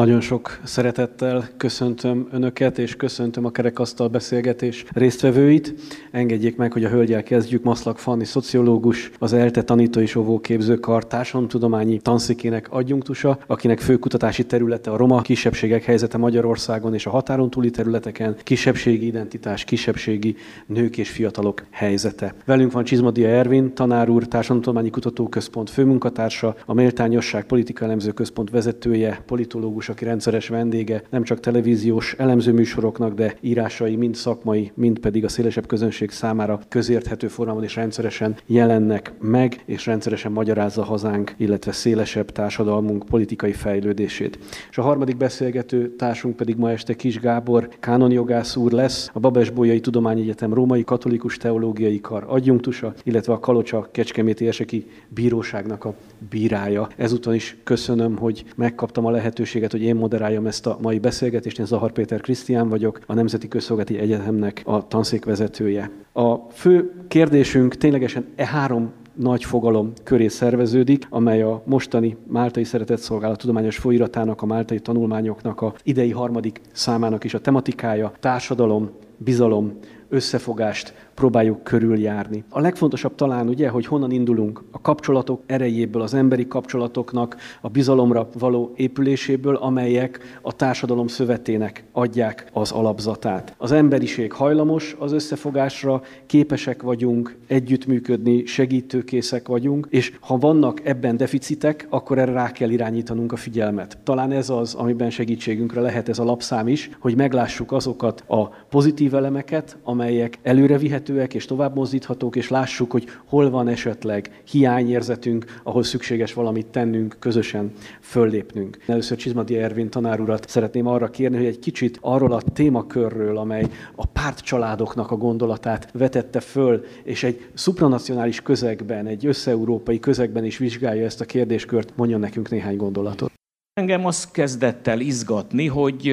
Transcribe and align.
Nagyon 0.00 0.20
sok 0.20 0.60
szeretettel 0.64 1.48
köszöntöm 1.56 2.28
Önöket, 2.32 2.78
és 2.78 2.96
köszöntöm 2.96 3.44
a 3.44 3.50
kerekasztal 3.50 4.08
beszélgetés 4.08 4.84
résztvevőit. 4.92 5.74
Engedjék 6.10 6.56
meg, 6.56 6.72
hogy 6.72 6.84
a 6.84 6.88
hölgyel 6.88 7.22
kezdjük. 7.22 7.62
Maszlak 7.62 7.98
Fanni, 7.98 8.24
szociológus, 8.24 9.10
az 9.18 9.32
ELTE 9.32 9.62
tanító 9.62 10.00
és 10.00 10.14
óvóképzőkar 10.14 11.06
társadalomtudományi 11.06 11.98
tanszikének 11.98 12.66
adjunktusa, 12.70 13.38
akinek 13.46 13.80
fő 13.80 13.96
kutatási 13.96 14.46
területe 14.46 14.90
a 14.90 14.96
roma 14.96 15.20
kisebbségek 15.20 15.84
helyzete 15.84 16.18
Magyarországon 16.18 16.94
és 16.94 17.06
a 17.06 17.10
határon 17.10 17.50
túli 17.50 17.70
területeken, 17.70 18.36
kisebbségi 18.42 19.06
identitás, 19.06 19.64
kisebbségi 19.64 20.36
nők 20.66 20.98
és 20.98 21.10
fiatalok 21.10 21.64
helyzete. 21.70 22.34
Velünk 22.44 22.72
van 22.72 22.84
Csizmadia 22.84 23.28
Ervin, 23.28 23.74
tanár 23.74 24.08
úr, 24.08 24.26
Társadalomtudományi 24.26 24.90
Kutatóközpont 24.90 25.70
főmunkatársa, 25.70 26.56
a 26.66 26.74
Méltányosság 26.74 27.44
Politika 27.46 27.84
Elemző 27.84 28.10
Központ 28.10 28.50
vezetője, 28.50 29.22
politológus 29.26 29.88
aki 29.90 30.04
rendszeres 30.04 30.48
vendége 30.48 31.02
nem 31.10 31.22
csak 31.22 31.40
televíziós 31.40 32.14
elemzőműsoroknak, 32.18 33.14
de 33.14 33.34
írásai 33.40 33.96
mind 33.96 34.14
szakmai, 34.14 34.72
mind 34.74 34.98
pedig 34.98 35.24
a 35.24 35.28
szélesebb 35.28 35.66
közönség 35.66 36.10
számára 36.10 36.60
közérthető 36.68 37.28
formában 37.28 37.64
is 37.64 37.76
rendszeresen 37.76 38.36
jelennek 38.46 39.12
meg, 39.20 39.62
és 39.64 39.86
rendszeresen 39.86 40.32
magyarázza 40.32 40.84
hazánk, 40.84 41.34
illetve 41.36 41.72
szélesebb 41.72 42.30
társadalmunk 42.30 43.04
politikai 43.04 43.52
fejlődését. 43.52 44.38
És 44.70 44.78
a 44.78 44.82
harmadik 44.82 45.16
beszélgető 45.16 45.94
társunk 45.96 46.36
pedig 46.36 46.56
ma 46.56 46.70
este 46.70 46.94
Kis 46.94 47.20
Gábor, 47.20 47.68
kánonjogász 47.80 48.56
úr 48.56 48.72
lesz, 48.72 49.10
a 49.12 49.18
Babes-Bolyai 49.18 49.80
Tudományegyetem 49.80 50.54
Római 50.54 50.84
Katolikus 50.84 51.36
Teológiai 51.36 52.00
Kar 52.00 52.24
adjunktusa, 52.26 52.94
illetve 53.02 53.32
a 53.32 53.38
Kalocsa 53.38 53.88
Kecskeméti 53.92 54.48
Eseki 54.48 54.86
Bíróságnak 55.08 55.84
a 55.84 55.94
bírája. 56.30 56.88
Ezúton 56.96 57.34
is 57.34 57.56
köszönöm, 57.64 58.16
hogy 58.16 58.44
megkaptam 58.56 59.06
a 59.06 59.10
lehetőséget 59.10 59.38
lehetőséget, 59.40 59.72
hogy 59.80 59.88
én 59.88 59.96
moderáljam 59.96 60.46
ezt 60.46 60.66
a 60.66 60.78
mai 60.80 60.98
beszélgetést. 60.98 61.58
Én 61.58 61.66
Zahar 61.66 61.92
Péter 61.92 62.20
Krisztián 62.20 62.68
vagyok, 62.68 63.00
a 63.06 63.14
Nemzeti 63.14 63.48
Közszolgálati 63.48 63.98
Egyetemnek 63.98 64.62
a 64.64 64.88
tanszékvezetője. 64.88 65.90
A 66.12 66.34
fő 66.36 66.92
kérdésünk 67.08 67.74
ténylegesen 67.74 68.24
e 68.36 68.46
három 68.46 68.92
nagy 69.14 69.44
fogalom 69.44 69.92
köré 70.04 70.28
szerveződik, 70.28 71.06
amely 71.10 71.42
a 71.42 71.62
mostani 71.64 72.16
Máltai 72.26 72.64
Szeretetszolgálat 72.64 73.38
tudományos 73.38 73.76
folyiratának, 73.76 74.42
a 74.42 74.46
máltai 74.46 74.80
tanulmányoknak 74.80 75.60
a 75.60 75.74
idei 75.82 76.10
harmadik 76.10 76.60
számának 76.72 77.24
is 77.24 77.34
a 77.34 77.40
tematikája, 77.40 78.12
társadalom, 78.20 78.90
bizalom, 79.16 79.78
összefogást 80.08 81.09
próbáljuk 81.20 81.62
körüljárni. 81.62 82.44
A 82.48 82.60
legfontosabb 82.60 83.14
talán 83.14 83.48
ugye, 83.48 83.68
hogy 83.68 83.86
honnan 83.86 84.10
indulunk 84.10 84.62
a 84.70 84.80
kapcsolatok 84.80 85.42
erejéből, 85.46 86.02
az 86.02 86.14
emberi 86.14 86.46
kapcsolatoknak, 86.46 87.36
a 87.60 87.68
bizalomra 87.68 88.28
való 88.38 88.72
épüléséből, 88.76 89.54
amelyek 89.54 90.38
a 90.42 90.52
társadalom 90.52 91.06
szövetének 91.06 91.84
adják 91.92 92.46
az 92.52 92.70
alapzatát. 92.70 93.54
Az 93.58 93.72
emberiség 93.72 94.32
hajlamos 94.32 94.96
az 94.98 95.12
összefogásra, 95.12 96.02
képesek 96.26 96.82
vagyunk 96.82 97.36
együttműködni, 97.46 98.44
segítőkészek 98.44 99.48
vagyunk, 99.48 99.86
és 99.90 100.12
ha 100.20 100.38
vannak 100.38 100.80
ebben 100.84 101.16
deficitek, 101.16 101.86
akkor 101.90 102.18
erre 102.18 102.32
rá 102.32 102.52
kell 102.52 102.70
irányítanunk 102.70 103.32
a 103.32 103.36
figyelmet. 103.36 103.98
Talán 104.04 104.32
ez 104.32 104.50
az, 104.50 104.74
amiben 104.74 105.10
segítségünkre 105.10 105.80
lehet 105.80 106.08
ez 106.08 106.18
a 106.18 106.24
lapszám 106.24 106.68
is, 106.68 106.90
hogy 106.98 107.16
meglássuk 107.16 107.72
azokat 107.72 108.24
a 108.26 108.48
pozitív 108.48 109.14
elemeket, 109.14 109.76
amelyek 109.82 110.38
előre 110.42 110.78
vihetők, 110.78 111.08
elérhetőek 111.10 111.34
és 111.34 111.44
tovább 111.44 111.74
mozdíthatók, 111.74 112.36
és 112.36 112.48
lássuk, 112.48 112.90
hogy 112.90 113.04
hol 113.24 113.50
van 113.50 113.68
esetleg 113.68 114.42
hiányérzetünk, 114.50 115.44
ahol 115.62 115.82
szükséges 115.82 116.32
valamit 116.32 116.66
tennünk, 116.66 117.16
közösen 117.18 117.72
föllépnünk. 118.00 118.78
Először 118.86 119.16
Csizmadi 119.16 119.56
Ervin 119.56 119.90
tanár 119.90 120.20
urat 120.20 120.48
szeretném 120.48 120.86
arra 120.86 121.10
kérni, 121.10 121.36
hogy 121.36 121.46
egy 121.46 121.58
kicsit 121.58 121.98
arról 122.00 122.32
a 122.32 122.40
témakörről, 122.40 123.36
amely 123.36 123.66
a 123.94 124.06
pártcsaládoknak 124.06 125.10
a 125.10 125.16
gondolatát 125.16 125.90
vetette 125.92 126.40
föl, 126.40 126.84
és 127.04 127.22
egy 127.22 127.46
supranacionális 127.54 128.40
közegben, 128.40 129.06
egy 129.06 129.26
összeurópai 129.26 129.98
közegben 129.98 130.44
is 130.44 130.58
vizsgálja 130.58 131.04
ezt 131.04 131.20
a 131.20 131.24
kérdéskört, 131.24 131.92
mondjon 131.96 132.20
nekünk 132.20 132.50
néhány 132.50 132.76
gondolatot. 132.76 133.32
Engem 133.72 134.06
az 134.06 134.30
kezdett 134.30 134.86
el 134.86 135.00
izgatni, 135.00 135.66
hogy 135.66 136.12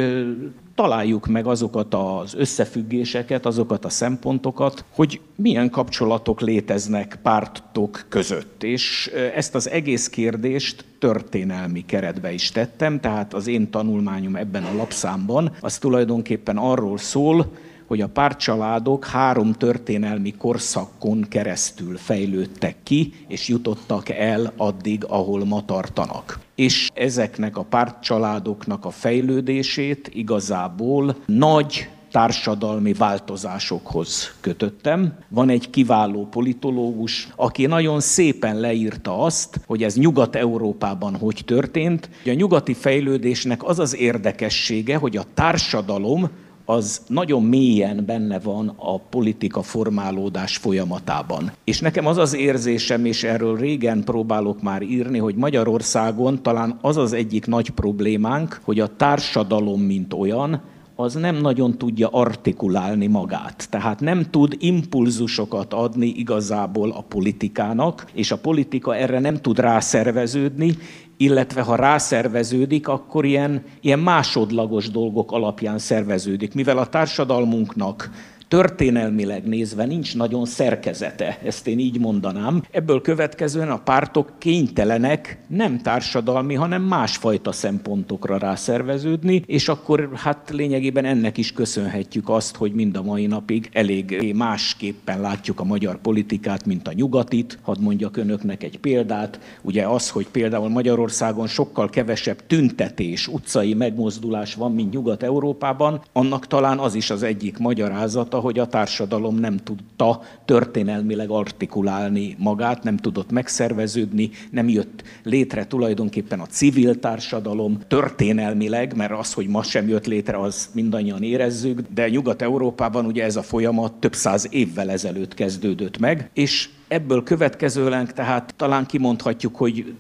találjuk 0.78 1.28
meg 1.28 1.48
azokat 1.48 1.94
az 1.94 2.34
összefüggéseket, 2.36 3.46
azokat 3.46 3.86
a 3.86 3.90
szempontokat, 3.90 4.86
hogy 4.90 5.22
milyen 5.36 5.70
kapcsolatok 5.70 6.42
léteznek 6.42 7.20
pártok 7.24 8.06
között. 8.10 8.64
És 8.64 9.12
ezt 9.36 9.56
az 9.56 9.70
egész 9.70 10.10
kérdést 10.10 10.86
történelmi 11.00 11.86
keretbe 11.86 12.32
is 12.32 12.52
tettem, 12.52 13.00
tehát 13.00 13.34
az 13.34 13.48
én 13.48 13.70
tanulmányom 13.70 14.36
ebben 14.36 14.64
a 14.64 14.76
lapszámban, 14.76 15.52
az 15.62 15.78
tulajdonképpen 15.78 16.58
arról 16.58 16.98
szól, 16.98 17.52
hogy 17.88 18.02
a 18.02 18.08
pártcsaládok 18.08 19.06
három 19.06 19.54
történelmi 19.54 20.32
korszakon 20.32 21.26
keresztül 21.30 21.98
fejlődtek 21.98 22.76
ki, 22.84 23.14
és 23.28 23.48
jutottak 23.48 24.10
el 24.10 24.54
addig, 24.58 25.04
ahol 25.08 25.46
ma 25.46 25.66
tartanak. 25.66 26.40
És 26.56 26.90
ezeknek 26.94 27.58
a 27.58 27.64
pártcsaládoknak 27.64 28.86
a 28.86 28.90
fejlődését 28.90 30.10
igazából 30.14 31.16
nagy 31.26 31.90
társadalmi 32.12 32.94
változásokhoz 32.94 34.34
kötöttem. 34.42 35.14
Van 35.30 35.50
egy 35.50 35.70
kiváló 35.70 36.26
politológus, 36.26 37.28
aki 37.36 37.66
nagyon 37.66 38.00
szépen 38.00 38.60
leírta 38.60 39.20
azt, 39.20 39.60
hogy 39.66 39.84
ez 39.84 39.96
Nyugat-Európában 39.96 41.16
hogy 41.16 41.42
történt. 41.46 42.10
A 42.26 42.30
nyugati 42.30 42.74
fejlődésnek 42.74 43.64
az 43.64 43.80
az 43.80 43.96
érdekessége, 43.96 44.96
hogy 44.96 45.18
a 45.18 45.26
társadalom 45.34 46.30
az 46.70 47.02
nagyon 47.08 47.44
mélyen 47.44 48.04
benne 48.06 48.40
van 48.40 48.74
a 48.76 49.00
politika 49.00 49.62
formálódás 49.62 50.58
folyamatában. 50.58 51.52
És 51.64 51.80
nekem 51.80 52.06
az 52.06 52.18
az 52.18 52.36
érzésem, 52.36 53.06
és 53.06 53.24
erről 53.24 53.58
régen 53.58 54.04
próbálok 54.04 54.62
már 54.62 54.82
írni, 54.82 55.18
hogy 55.18 55.36
Magyarországon 55.36 56.44
talán 56.44 56.78
az 56.82 56.98
az 56.98 57.14
egyik 57.14 57.46
nagy 57.46 57.70
problémánk, 57.70 58.60
hogy 58.64 58.80
a 58.80 58.96
társadalom, 58.96 59.82
mint 59.82 60.14
olyan, 60.14 60.62
az 61.00 61.14
nem 61.14 61.36
nagyon 61.36 61.78
tudja 61.78 62.08
artikulálni 62.08 63.08
magát. 63.08 63.68
Tehát 63.70 64.00
nem 64.00 64.26
tud 64.30 64.56
impulzusokat 64.60 65.74
adni 65.74 66.08
igazából 66.08 66.92
a 66.92 67.02
politikának, 67.02 68.06
és 68.14 68.32
a 68.32 68.38
politika 68.38 68.96
erre 68.96 69.20
nem 69.20 69.36
tud 69.36 69.60
rászerveződni, 69.60 70.78
illetve 71.18 71.62
ha 71.62 71.76
rászerveződik, 71.76 72.88
akkor 72.88 73.26
ilyen, 73.26 73.64
ilyen 73.82 74.00
másodlagos 74.00 74.90
dolgok 74.90 75.32
alapján 75.32 75.80
szerveződik. 75.80 76.54
Mivel 76.54 76.78
a 76.78 76.88
társadalmunknak 76.88 78.10
történelmileg 78.48 79.44
nézve 79.44 79.86
nincs 79.86 80.16
nagyon 80.16 80.46
szerkezete, 80.46 81.40
ezt 81.44 81.68
én 81.68 81.80
így 81.80 82.00
mondanám. 82.00 82.64
Ebből 82.72 83.02
következően 83.02 83.70
a 83.70 83.78
pártok 83.78 84.34
kénytelenek 84.38 85.38
nem 85.48 85.82
társadalmi, 85.82 86.54
hanem 86.54 86.82
másfajta 86.82 87.52
szempontokra 87.52 88.38
rászerveződni, 88.38 89.44
és 89.46 89.68
akkor 89.68 90.10
hát 90.14 90.50
lényegében 90.54 91.06
ennek 91.06 91.38
is 91.38 91.54
köszönhetjük 91.54 92.30
azt, 92.30 92.56
hogy 92.56 92.72
mind 92.72 92.98
a 92.98 93.04
mai 93.04 93.26
napig 93.26 93.70
elég 93.74 94.34
másképpen 94.36 95.22
látjuk 95.22 95.60
a 95.60 95.64
magyar 95.64 95.98
politikát, 96.02 96.66
mint 96.66 96.88
a 96.88 96.94
nyugatit. 96.94 97.60
Hadd 97.62 97.82
mondjak 97.82 98.18
önöknek 98.18 98.64
egy 98.64 98.80
példát. 98.80 99.40
Ugye 99.62 99.88
az, 99.88 100.10
hogy 100.10 100.28
például 100.28 100.70
Magyarországon 100.70 101.48
sokkal 101.48 101.90
kevesebb 101.90 102.46
tüntetés, 102.48 103.28
utcai 103.28 103.74
megmozdulás 103.74 104.54
van, 104.54 104.72
mint 104.74 104.94
Nyugat-Európában, 104.94 106.02
annak 106.14 106.48
talán 106.48 106.78
az 106.78 106.96
is 106.96 107.10
az 107.10 107.24
egyik 107.24 107.58
magyarázata, 107.58 108.37
hogy 108.40 108.60
a 108.60 108.68
társadalom 108.68 109.36
nem 109.36 109.58
tudta 109.58 110.22
történelmileg 110.46 111.30
artikulálni 111.30 112.36
magát, 112.40 112.84
nem 112.84 112.98
tudott 112.98 113.32
megszerveződni, 113.32 114.30
nem 114.52 114.70
jött 114.70 115.04
létre 115.24 115.66
tulajdonképpen 115.66 116.40
a 116.40 116.46
civil 116.46 117.00
társadalom 117.00 117.80
történelmileg, 117.88 118.96
mert 118.96 119.12
az, 119.12 119.34
hogy 119.34 119.48
ma 119.48 119.64
sem 119.64 119.88
jött 119.88 120.06
létre, 120.06 120.38
az 120.38 120.70
mindannyian 120.74 121.24
érezzük, 121.24 121.80
de 121.94 122.10
Nyugat-Európában 122.10 123.06
ugye 123.06 123.24
ez 123.24 123.36
a 123.36 123.42
folyamat 123.42 123.94
több 123.94 124.14
száz 124.14 124.48
évvel 124.52 124.92
ezelőtt 124.92 125.34
kezdődött 125.34 125.98
meg, 125.98 126.30
és 126.34 126.70
ebből 126.88 127.24
következőleg 127.24 128.14
tehát 128.14 128.54
talán 128.56 128.86
kimondhatjuk, 128.86 129.56
hogy 129.56 129.94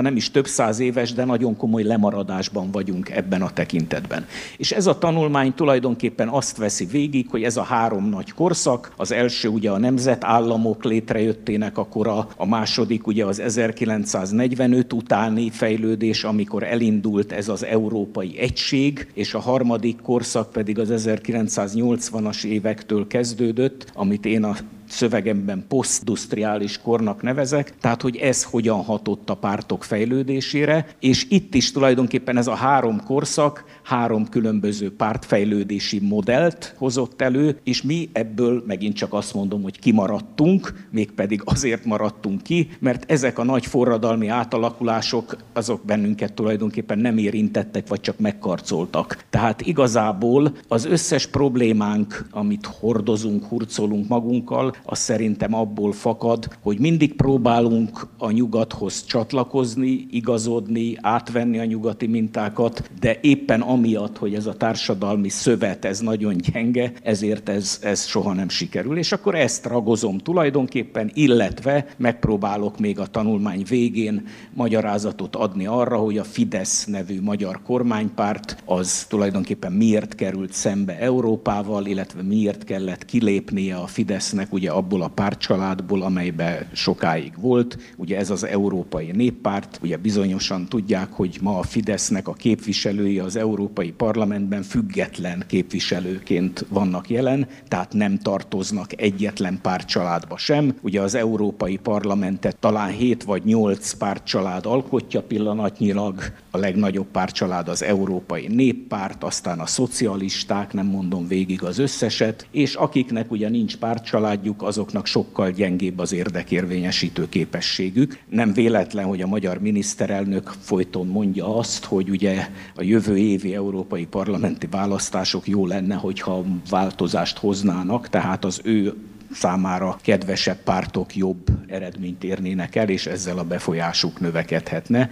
ha 0.00 0.06
nem 0.06 0.16
is 0.16 0.30
több 0.30 0.46
száz 0.46 0.78
éves, 0.78 1.12
de 1.12 1.24
nagyon 1.24 1.56
komoly 1.56 1.82
lemaradásban 1.82 2.70
vagyunk 2.70 3.10
ebben 3.10 3.42
a 3.42 3.50
tekintetben. 3.50 4.26
És 4.56 4.72
ez 4.72 4.86
a 4.86 4.98
tanulmány 4.98 5.54
tulajdonképpen 5.54 6.28
azt 6.28 6.56
veszi 6.56 6.84
végig, 6.84 7.26
hogy 7.30 7.42
ez 7.42 7.56
a 7.56 7.62
három 7.62 8.08
nagy 8.08 8.32
korszak, 8.32 8.92
az 8.96 9.12
első 9.12 9.48
ugye 9.48 9.70
a 9.70 9.78
nemzetállamok 9.78 10.84
létrejöttének 10.84 11.78
a 11.78 11.86
kora, 11.86 12.28
a 12.36 12.46
második 12.46 13.06
ugye 13.06 13.24
az 13.24 13.38
1945 13.38 14.92
utáni 14.92 15.50
fejlődés, 15.50 16.24
amikor 16.24 16.62
elindult 16.62 17.32
ez 17.32 17.48
az 17.48 17.64
európai 17.64 18.38
egység, 18.38 19.10
és 19.14 19.34
a 19.34 19.40
harmadik 19.40 20.00
korszak 20.02 20.52
pedig 20.52 20.78
az 20.78 20.88
1980-as 20.92 22.44
évektől 22.44 23.06
kezdődött, 23.06 23.92
amit 23.94 24.26
én 24.26 24.44
a 24.44 24.56
szövegemben 24.90 25.64
posztindustriális 25.68 26.78
kornak 26.78 27.22
nevezek, 27.22 27.72
tehát 27.80 28.02
hogy 28.02 28.16
ez 28.16 28.42
hogyan 28.42 28.82
hatott 28.82 29.30
a 29.30 29.34
pártok 29.34 29.84
fejlődésére, 29.90 30.86
és 31.00 31.26
itt 31.28 31.54
is 31.54 31.72
tulajdonképpen 31.72 32.36
ez 32.36 32.46
a 32.46 32.54
három 32.54 33.04
korszak 33.04 33.64
három 33.82 34.28
különböző 34.28 34.94
pártfejlődési 34.96 36.00
modellt 36.00 36.74
hozott 36.78 37.22
elő, 37.22 37.58
és 37.64 37.82
mi 37.82 38.08
ebből 38.12 38.62
megint 38.66 38.96
csak 38.96 39.12
azt 39.12 39.34
mondom, 39.34 39.62
hogy 39.62 39.78
kimaradtunk, 39.78 40.88
mégpedig 40.90 41.42
azért 41.44 41.84
maradtunk 41.84 42.42
ki, 42.42 42.68
mert 42.78 43.10
ezek 43.10 43.38
a 43.38 43.44
nagy 43.44 43.66
forradalmi 43.66 44.28
átalakulások 44.28 45.36
azok 45.52 45.84
bennünket 45.84 46.32
tulajdonképpen 46.32 46.98
nem 46.98 47.18
érintettek, 47.18 47.88
vagy 47.88 48.00
csak 48.00 48.18
megkarcoltak. 48.18 49.24
Tehát 49.30 49.60
igazából 49.60 50.52
az 50.68 50.84
összes 50.84 51.26
problémánk, 51.26 52.26
amit 52.30 52.66
hordozunk, 52.66 53.44
hurcolunk 53.44 54.08
magunkkal, 54.08 54.74
az 54.84 54.98
szerintem 54.98 55.54
abból 55.54 55.92
fakad, 55.92 56.48
hogy 56.62 56.78
mindig 56.78 57.14
próbálunk 57.14 58.06
a 58.18 58.30
nyugathoz 58.30 59.04
csatlakozni, 59.04 60.06
igazodni, 60.10 60.96
átvenni 61.00 61.58
a 61.58 61.64
nyugati 61.64 62.06
mintákat, 62.06 62.90
de 63.00 63.18
éppen 63.20 63.60
amiatt, 63.70 64.18
hogy 64.18 64.34
ez 64.34 64.46
a 64.46 64.54
társadalmi 64.54 65.28
szövet, 65.28 65.84
ez 65.84 66.00
nagyon 66.00 66.36
gyenge, 66.36 66.92
ezért 67.02 67.48
ez, 67.48 67.78
ez 67.82 68.06
soha 68.06 68.32
nem 68.32 68.48
sikerül. 68.48 68.98
És 68.98 69.12
akkor 69.12 69.34
ezt 69.34 69.66
ragozom 69.66 70.18
tulajdonképpen, 70.18 71.10
illetve 71.14 71.86
megpróbálok 71.96 72.78
még 72.78 72.98
a 72.98 73.06
tanulmány 73.06 73.64
végén 73.68 74.26
magyarázatot 74.54 75.36
adni 75.36 75.66
arra, 75.66 75.96
hogy 75.96 76.18
a 76.18 76.24
Fidesz 76.24 76.84
nevű 76.84 77.20
magyar 77.20 77.62
kormánypárt 77.62 78.62
az 78.64 79.04
tulajdonképpen 79.08 79.72
miért 79.72 80.14
került 80.14 80.52
szembe 80.52 80.98
Európával, 80.98 81.86
illetve 81.86 82.22
miért 82.22 82.64
kellett 82.64 83.04
kilépnie 83.04 83.76
a 83.76 83.86
Fidesznek 83.86 84.52
ugye 84.52 84.70
abból 84.70 85.02
a 85.02 85.08
pártcsaládból, 85.08 86.02
amelybe 86.02 86.68
sokáig 86.72 87.32
volt. 87.40 87.78
Ugye 87.96 88.18
ez 88.18 88.30
az 88.30 88.44
Európai 88.44 89.10
Néppárt, 89.10 89.78
ugye 89.82 89.96
bizonyosan 89.96 90.68
tudják, 90.68 91.12
hogy 91.12 91.38
ma 91.42 91.58
a 91.58 91.62
Fidesznek 91.62 92.28
a 92.28 92.32
képviselői 92.32 93.18
az 93.18 93.36
Európai 93.36 93.58
Parlamentben 93.96 94.62
független 94.62 95.44
képviselőként 95.46 96.66
vannak 96.68 97.10
jelen, 97.10 97.46
tehát 97.68 97.92
nem 97.92 98.18
tartoznak 98.18 99.00
egyetlen 99.02 99.58
pártcsaládba 99.62 100.36
sem. 100.36 100.74
Ugye 100.80 101.00
az 101.00 101.14
Európai 101.14 101.76
Parlamentet 101.76 102.56
talán 102.56 102.90
7 102.90 103.24
vagy 103.24 103.44
8 103.44 103.92
pártcsalád 103.92 104.66
alkotja 104.66 105.22
pillanatnyilag, 105.22 106.22
a 106.50 106.58
legnagyobb 106.58 107.06
pártcsalád 107.06 107.68
az 107.68 107.82
Európai 107.82 108.46
Néppárt, 108.48 109.24
aztán 109.24 109.58
a 109.58 109.66
szocialisták, 109.66 110.72
nem 110.72 110.86
mondom 110.86 111.28
végig 111.28 111.62
az 111.62 111.78
összeset, 111.78 112.46
és 112.50 112.74
akiknek 112.74 113.30
ugye 113.30 113.48
nincs 113.48 113.76
pártcsaládjuk, 113.76 114.62
azoknak 114.62 115.06
sokkal 115.06 115.50
gyengébb 115.50 115.98
az 115.98 116.12
érdekérvényesítő 116.12 117.28
képességük. 117.28 118.18
Nem 118.28 118.52
véletlen, 118.52 119.04
hogy 119.04 119.20
a 119.20 119.26
magyar 119.26 119.58
miniszterelnök 119.60 120.52
folyton 120.60 121.06
mondja 121.06 121.56
azt, 121.56 121.84
hogy 121.84 122.10
ugye 122.10 122.48
a 122.74 122.82
jövő 122.82 123.16
évi 123.16 123.49
európai 123.54 124.06
parlamenti 124.06 124.66
választások 124.66 125.48
jó 125.48 125.66
lenne, 125.66 125.94
hogyha 125.94 126.44
változást 126.70 127.38
hoznának, 127.38 128.08
tehát 128.08 128.44
az 128.44 128.60
ő 128.64 128.94
számára 129.32 129.98
kedvesebb 130.02 130.62
pártok 130.62 131.16
jobb 131.16 131.46
eredményt 131.66 132.24
érnének 132.24 132.76
el, 132.76 132.88
és 132.88 133.06
ezzel 133.06 133.38
a 133.38 133.44
befolyásuk 133.44 134.20
növekedhetne. 134.20 135.10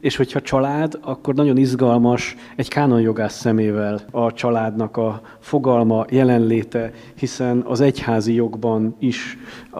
És 0.00 0.16
hogyha 0.16 0.40
család, 0.40 0.98
akkor 1.02 1.34
nagyon 1.34 1.56
izgalmas 1.56 2.36
egy 2.56 2.68
kánonjogász 2.68 3.40
szemével 3.40 4.00
a 4.10 4.32
családnak 4.32 4.96
a 4.96 5.20
fogalma, 5.38 6.04
jelenléte, 6.10 6.92
hiszen 7.14 7.62
az 7.66 7.80
egyházi 7.80 8.34
jogban 8.34 8.96
is 8.98 9.38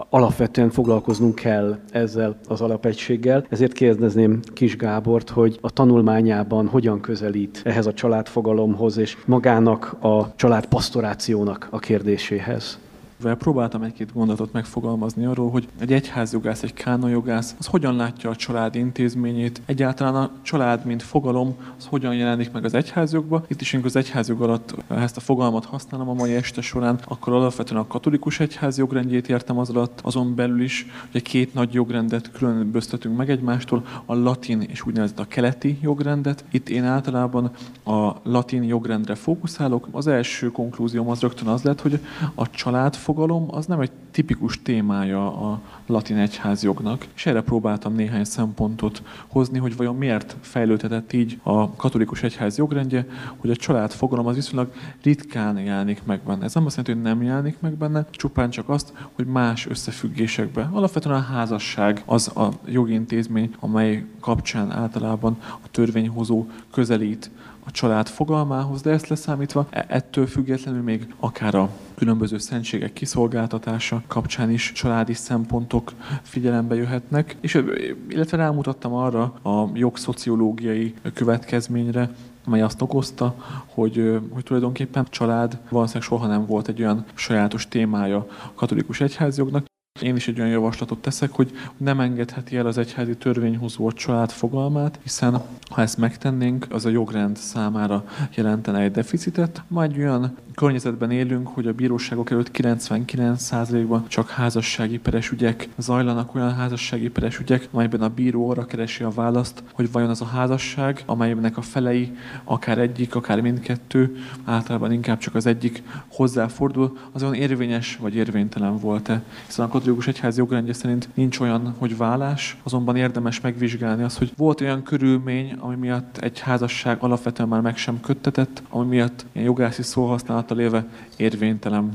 alapvetően 0.09 0.69
foglalkoznunk 0.69 1.35
kell 1.35 1.79
ezzel 1.91 2.37
az 2.47 2.61
alapegységgel. 2.61 3.45
Ezért 3.49 3.71
kérdezném 3.71 4.39
Kis 4.53 4.75
Gábort, 4.75 5.29
hogy 5.29 5.57
a 5.61 5.69
tanulmányában 5.69 6.67
hogyan 6.67 7.01
közelít 7.01 7.61
ehhez 7.63 7.85
a 7.85 7.93
családfogalomhoz 7.93 8.97
és 8.97 9.17
magának 9.25 9.95
a 9.99 10.35
család 10.35 10.65
pastorációnak 10.65 11.67
a 11.69 11.79
kérdéséhez 11.79 12.79
próbáltam 13.23 13.81
egy-két 13.81 14.13
gondolatot 14.13 14.53
megfogalmazni 14.53 15.25
arról, 15.25 15.49
hogy 15.49 15.67
egy 15.79 15.93
egyházjogász, 15.93 16.63
egy 16.63 16.73
kánonjogász, 16.73 17.55
az 17.59 17.65
hogyan 17.65 17.95
látja 17.95 18.29
a 18.29 18.35
család 18.35 18.75
intézményét, 18.75 19.61
egyáltalán 19.65 20.15
a 20.15 20.31
család, 20.41 20.85
mint 20.85 21.03
fogalom, 21.03 21.55
az 21.77 21.85
hogyan 21.85 22.15
jelenik 22.15 22.51
meg 22.51 22.65
az 22.65 22.73
egyházjogba. 22.73 23.43
Itt 23.47 23.61
is 23.61 23.73
az 23.83 23.95
egyházjog 23.95 24.41
alatt 24.41 24.75
ezt 24.87 25.17
a 25.17 25.19
fogalmat 25.19 25.65
használom 25.65 26.09
a 26.09 26.13
mai 26.13 26.35
este 26.35 26.61
során, 26.61 26.99
akkor 27.07 27.33
alapvetően 27.33 27.81
a 27.81 27.87
katolikus 27.87 28.39
egyház 28.39 28.77
jogrendjét 28.77 29.29
értem 29.29 29.57
az 29.57 29.69
alatt, 29.69 29.99
azon 30.03 30.35
belül 30.35 30.61
is, 30.61 30.85
hogy 31.11 31.21
két 31.21 31.53
nagy 31.53 31.73
jogrendet 31.73 32.31
különböztetünk 32.31 33.17
meg 33.17 33.29
egymástól, 33.29 33.85
a 34.05 34.15
latin 34.15 34.61
és 34.61 34.85
úgynevezett 34.85 35.19
a 35.19 35.27
keleti 35.27 35.77
jogrendet. 35.81 36.43
Itt 36.51 36.69
én 36.69 36.83
általában 36.83 37.51
a 37.83 38.11
latin 38.23 38.63
jogrendre 38.63 39.15
fókuszálok. 39.15 39.87
Az 39.91 40.07
első 40.07 40.51
konklúzióm 40.51 41.09
az 41.09 41.19
rögtön 41.19 41.47
az 41.47 41.61
lett, 41.61 41.81
hogy 41.81 41.99
a 42.35 42.49
család 42.49 42.95
fogalom 43.09 43.47
az 43.51 43.65
nem 43.65 43.79
egy 43.79 43.91
tipikus 44.11 44.61
témája 44.61 45.51
a 45.51 45.61
latin 45.85 46.17
egyházjognak, 46.17 47.07
és 47.15 47.25
erre 47.25 47.41
próbáltam 47.41 47.93
néhány 47.93 48.23
szempontot 48.23 49.03
hozni, 49.27 49.59
hogy 49.59 49.75
vajon 49.75 49.95
miért 49.95 50.35
fejlődhetett 50.41 51.13
így 51.13 51.39
a 51.43 51.75
katolikus 51.75 52.23
egyház 52.23 52.57
jogrendje, 52.57 53.05
hogy 53.37 53.49
a 53.49 53.55
család 53.55 53.91
fogalom 53.91 54.25
az 54.25 54.35
viszonylag 54.35 54.73
ritkán 55.03 55.59
jelenik 55.59 56.01
meg 56.05 56.21
benne. 56.25 56.43
Ez 56.43 56.53
nem 56.53 56.65
azt 56.65 56.77
jelenti, 56.77 57.01
hogy 57.01 57.11
nem 57.11 57.27
jelenik 57.27 57.59
meg 57.59 57.73
benne, 57.73 58.05
csupán 58.11 58.49
csak 58.49 58.69
azt, 58.69 58.93
hogy 59.13 59.25
más 59.25 59.67
összefüggésekben. 59.67 60.69
Alapvetően 60.71 61.15
a 61.15 61.19
házasság 61.33 62.03
az 62.05 62.37
a 62.37 62.49
jogintézmény, 62.65 63.55
amely 63.59 64.05
kapcsán 64.19 64.71
általában 64.71 65.37
a 65.41 65.67
törvényhozó 65.71 66.45
közelít 66.71 67.31
a 67.69 67.71
család 67.71 68.07
fogalmához, 68.07 68.81
de 68.81 68.91
ezt 68.91 69.07
leszámítva 69.07 69.67
e- 69.69 69.85
ettől 69.87 70.27
függetlenül 70.27 70.81
még 70.81 71.13
akár 71.19 71.55
a 71.55 71.69
különböző 71.95 72.37
szentségek 72.37 72.93
kiszolgáltatása 72.93 74.01
kapcsán 74.07 74.51
is 74.51 74.71
családi 74.71 75.13
szempontok 75.13 75.93
figyelembe 76.21 76.75
jöhetnek, 76.75 77.37
és 77.41 77.63
illetve 78.07 78.37
rámutattam 78.37 78.93
arra 78.93 79.21
a 79.41 79.69
jogszociológiai 79.73 80.93
következményre, 81.13 82.09
amely 82.45 82.61
azt 82.61 82.81
okozta, 82.81 83.35
hogy, 83.65 84.19
hogy 84.33 84.43
tulajdonképpen 84.43 85.07
család 85.09 85.57
valószínűleg 85.69 86.07
soha 86.07 86.27
nem 86.27 86.45
volt 86.45 86.67
egy 86.67 86.81
olyan 86.81 87.05
sajátos 87.13 87.67
témája 87.67 88.17
a 88.17 88.51
katolikus 88.55 89.01
egyházjognak, 89.01 89.67
én 90.01 90.15
is 90.15 90.27
egy 90.27 90.39
olyan 90.39 90.51
javaslatot 90.51 91.01
teszek, 91.01 91.31
hogy 91.31 91.51
nem 91.77 91.99
engedheti 91.99 92.57
el 92.57 92.65
az 92.65 92.77
egyházi 92.77 93.17
törvényhozó 93.17 93.87
a 93.87 93.93
család 93.93 94.31
fogalmát, 94.31 94.99
hiszen 95.03 95.41
ha 95.69 95.81
ezt 95.81 95.97
megtennénk, 95.97 96.65
az 96.69 96.85
a 96.85 96.89
jogrend 96.89 97.37
számára 97.37 98.03
jelentene 98.35 98.79
egy 98.79 98.91
deficitet. 98.91 99.63
Majd 99.67 99.97
olyan 99.97 100.37
környezetben 100.55 101.11
élünk, 101.11 101.47
hogy 101.47 101.67
a 101.67 101.73
bíróságok 101.73 102.31
előtt 102.31 102.49
99%-ban 102.53 104.07
csak 104.07 104.29
házassági 104.29 104.97
peres 104.97 105.31
ügyek 105.31 105.67
zajlanak, 105.77 106.35
olyan 106.35 106.55
házassági 106.55 107.09
peres 107.09 107.39
ügyek, 107.39 107.67
amelyben 107.71 108.01
a 108.01 108.09
bíró 108.09 108.49
arra 108.49 108.65
keresi 108.65 109.03
a 109.03 109.09
választ, 109.09 109.63
hogy 109.73 109.91
vajon 109.91 110.09
az 110.09 110.21
a 110.21 110.25
házasság, 110.25 111.03
amelynek 111.05 111.57
a 111.57 111.61
felei, 111.61 112.17
akár 112.43 112.77
egyik, 112.77 113.15
akár 113.15 113.41
mindkettő, 113.41 114.15
általában 114.45 114.91
inkább 114.91 115.17
csak 115.17 115.35
az 115.35 115.45
egyik 115.45 115.83
hozzáfordul, 116.07 116.97
az 117.11 117.23
olyan 117.23 117.33
érvényes 117.33 117.97
vagy 118.01 118.15
érvénytelen 118.15 118.77
volt-e. 118.77 119.23
Hiszen 119.45 119.65
a 119.65 119.69
katolikus 119.89 120.19
egyház 120.19 120.37
jogrendje 120.37 120.73
szerint 120.73 121.09
nincs 121.13 121.39
olyan, 121.39 121.75
hogy 121.77 121.97
vállás, 121.97 122.57
azonban 122.63 122.95
érdemes 122.95 123.41
megvizsgálni 123.41 124.03
azt, 124.03 124.17
hogy 124.17 124.31
volt 124.37 124.61
olyan 124.61 124.83
körülmény, 124.83 125.53
ami 125.59 125.75
miatt 125.75 126.17
egy 126.17 126.39
házasság 126.39 126.97
alapvetően 127.01 127.49
már 127.49 127.61
meg 127.61 127.77
sem 127.77 127.99
köttetett, 127.99 128.63
ami 128.69 128.87
miatt 128.87 129.25
ilyen 129.31 129.45
jogászi 129.45 129.81
szóhasználattal 129.81 130.59
éve 130.59 130.87
érvénytelen. 131.17 131.91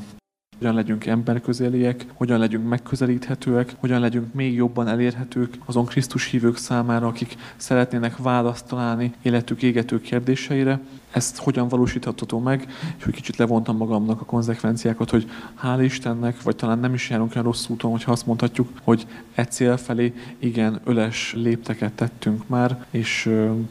Hogyan 0.59 0.75
legyünk 0.75 1.07
emberközeliek, 1.07 2.07
hogyan 2.15 2.39
legyünk 2.39 2.69
megközelíthetőek, 2.69 3.75
hogyan 3.79 4.01
legyünk 4.01 4.35
még 4.35 4.55
jobban 4.55 4.89
elérhetők 4.89 5.55
azon 5.65 5.85
Krisztus 5.85 6.31
hívők 6.31 6.57
számára, 6.57 7.07
akik 7.07 7.37
szeretnének 7.57 8.17
választ 8.17 8.67
találni 8.67 9.13
életük 9.23 9.63
égető 9.63 10.01
kérdéseire, 10.01 10.81
ezt 11.15 11.39
hogyan 11.39 11.69
valósítható 11.69 12.39
meg, 12.39 12.67
és 12.99 13.05
hogy 13.05 13.15
kicsit 13.15 13.37
levontam 13.37 13.77
magamnak 13.77 14.21
a 14.21 14.25
konzekvenciákat, 14.25 15.11
hogy 15.11 15.31
hál' 15.63 15.81
Istennek, 15.83 16.43
vagy 16.43 16.57
talán 16.57 16.79
nem 16.79 16.95
is 16.95 17.11
járunk 17.11 17.31
olyan 17.31 17.45
rossz 17.45 17.69
úton, 17.69 17.91
hogyha 17.91 18.13
azt 18.13 18.27
mondhatjuk, 18.27 18.69
hogy 18.83 19.07
egy 19.35 19.51
cél 19.51 19.77
felé 19.77 20.13
igen, 20.39 20.81
öles 20.85 21.35
lépteket 21.37 21.93
tettünk 21.93 22.49
már, 22.49 22.85
és 22.91 23.23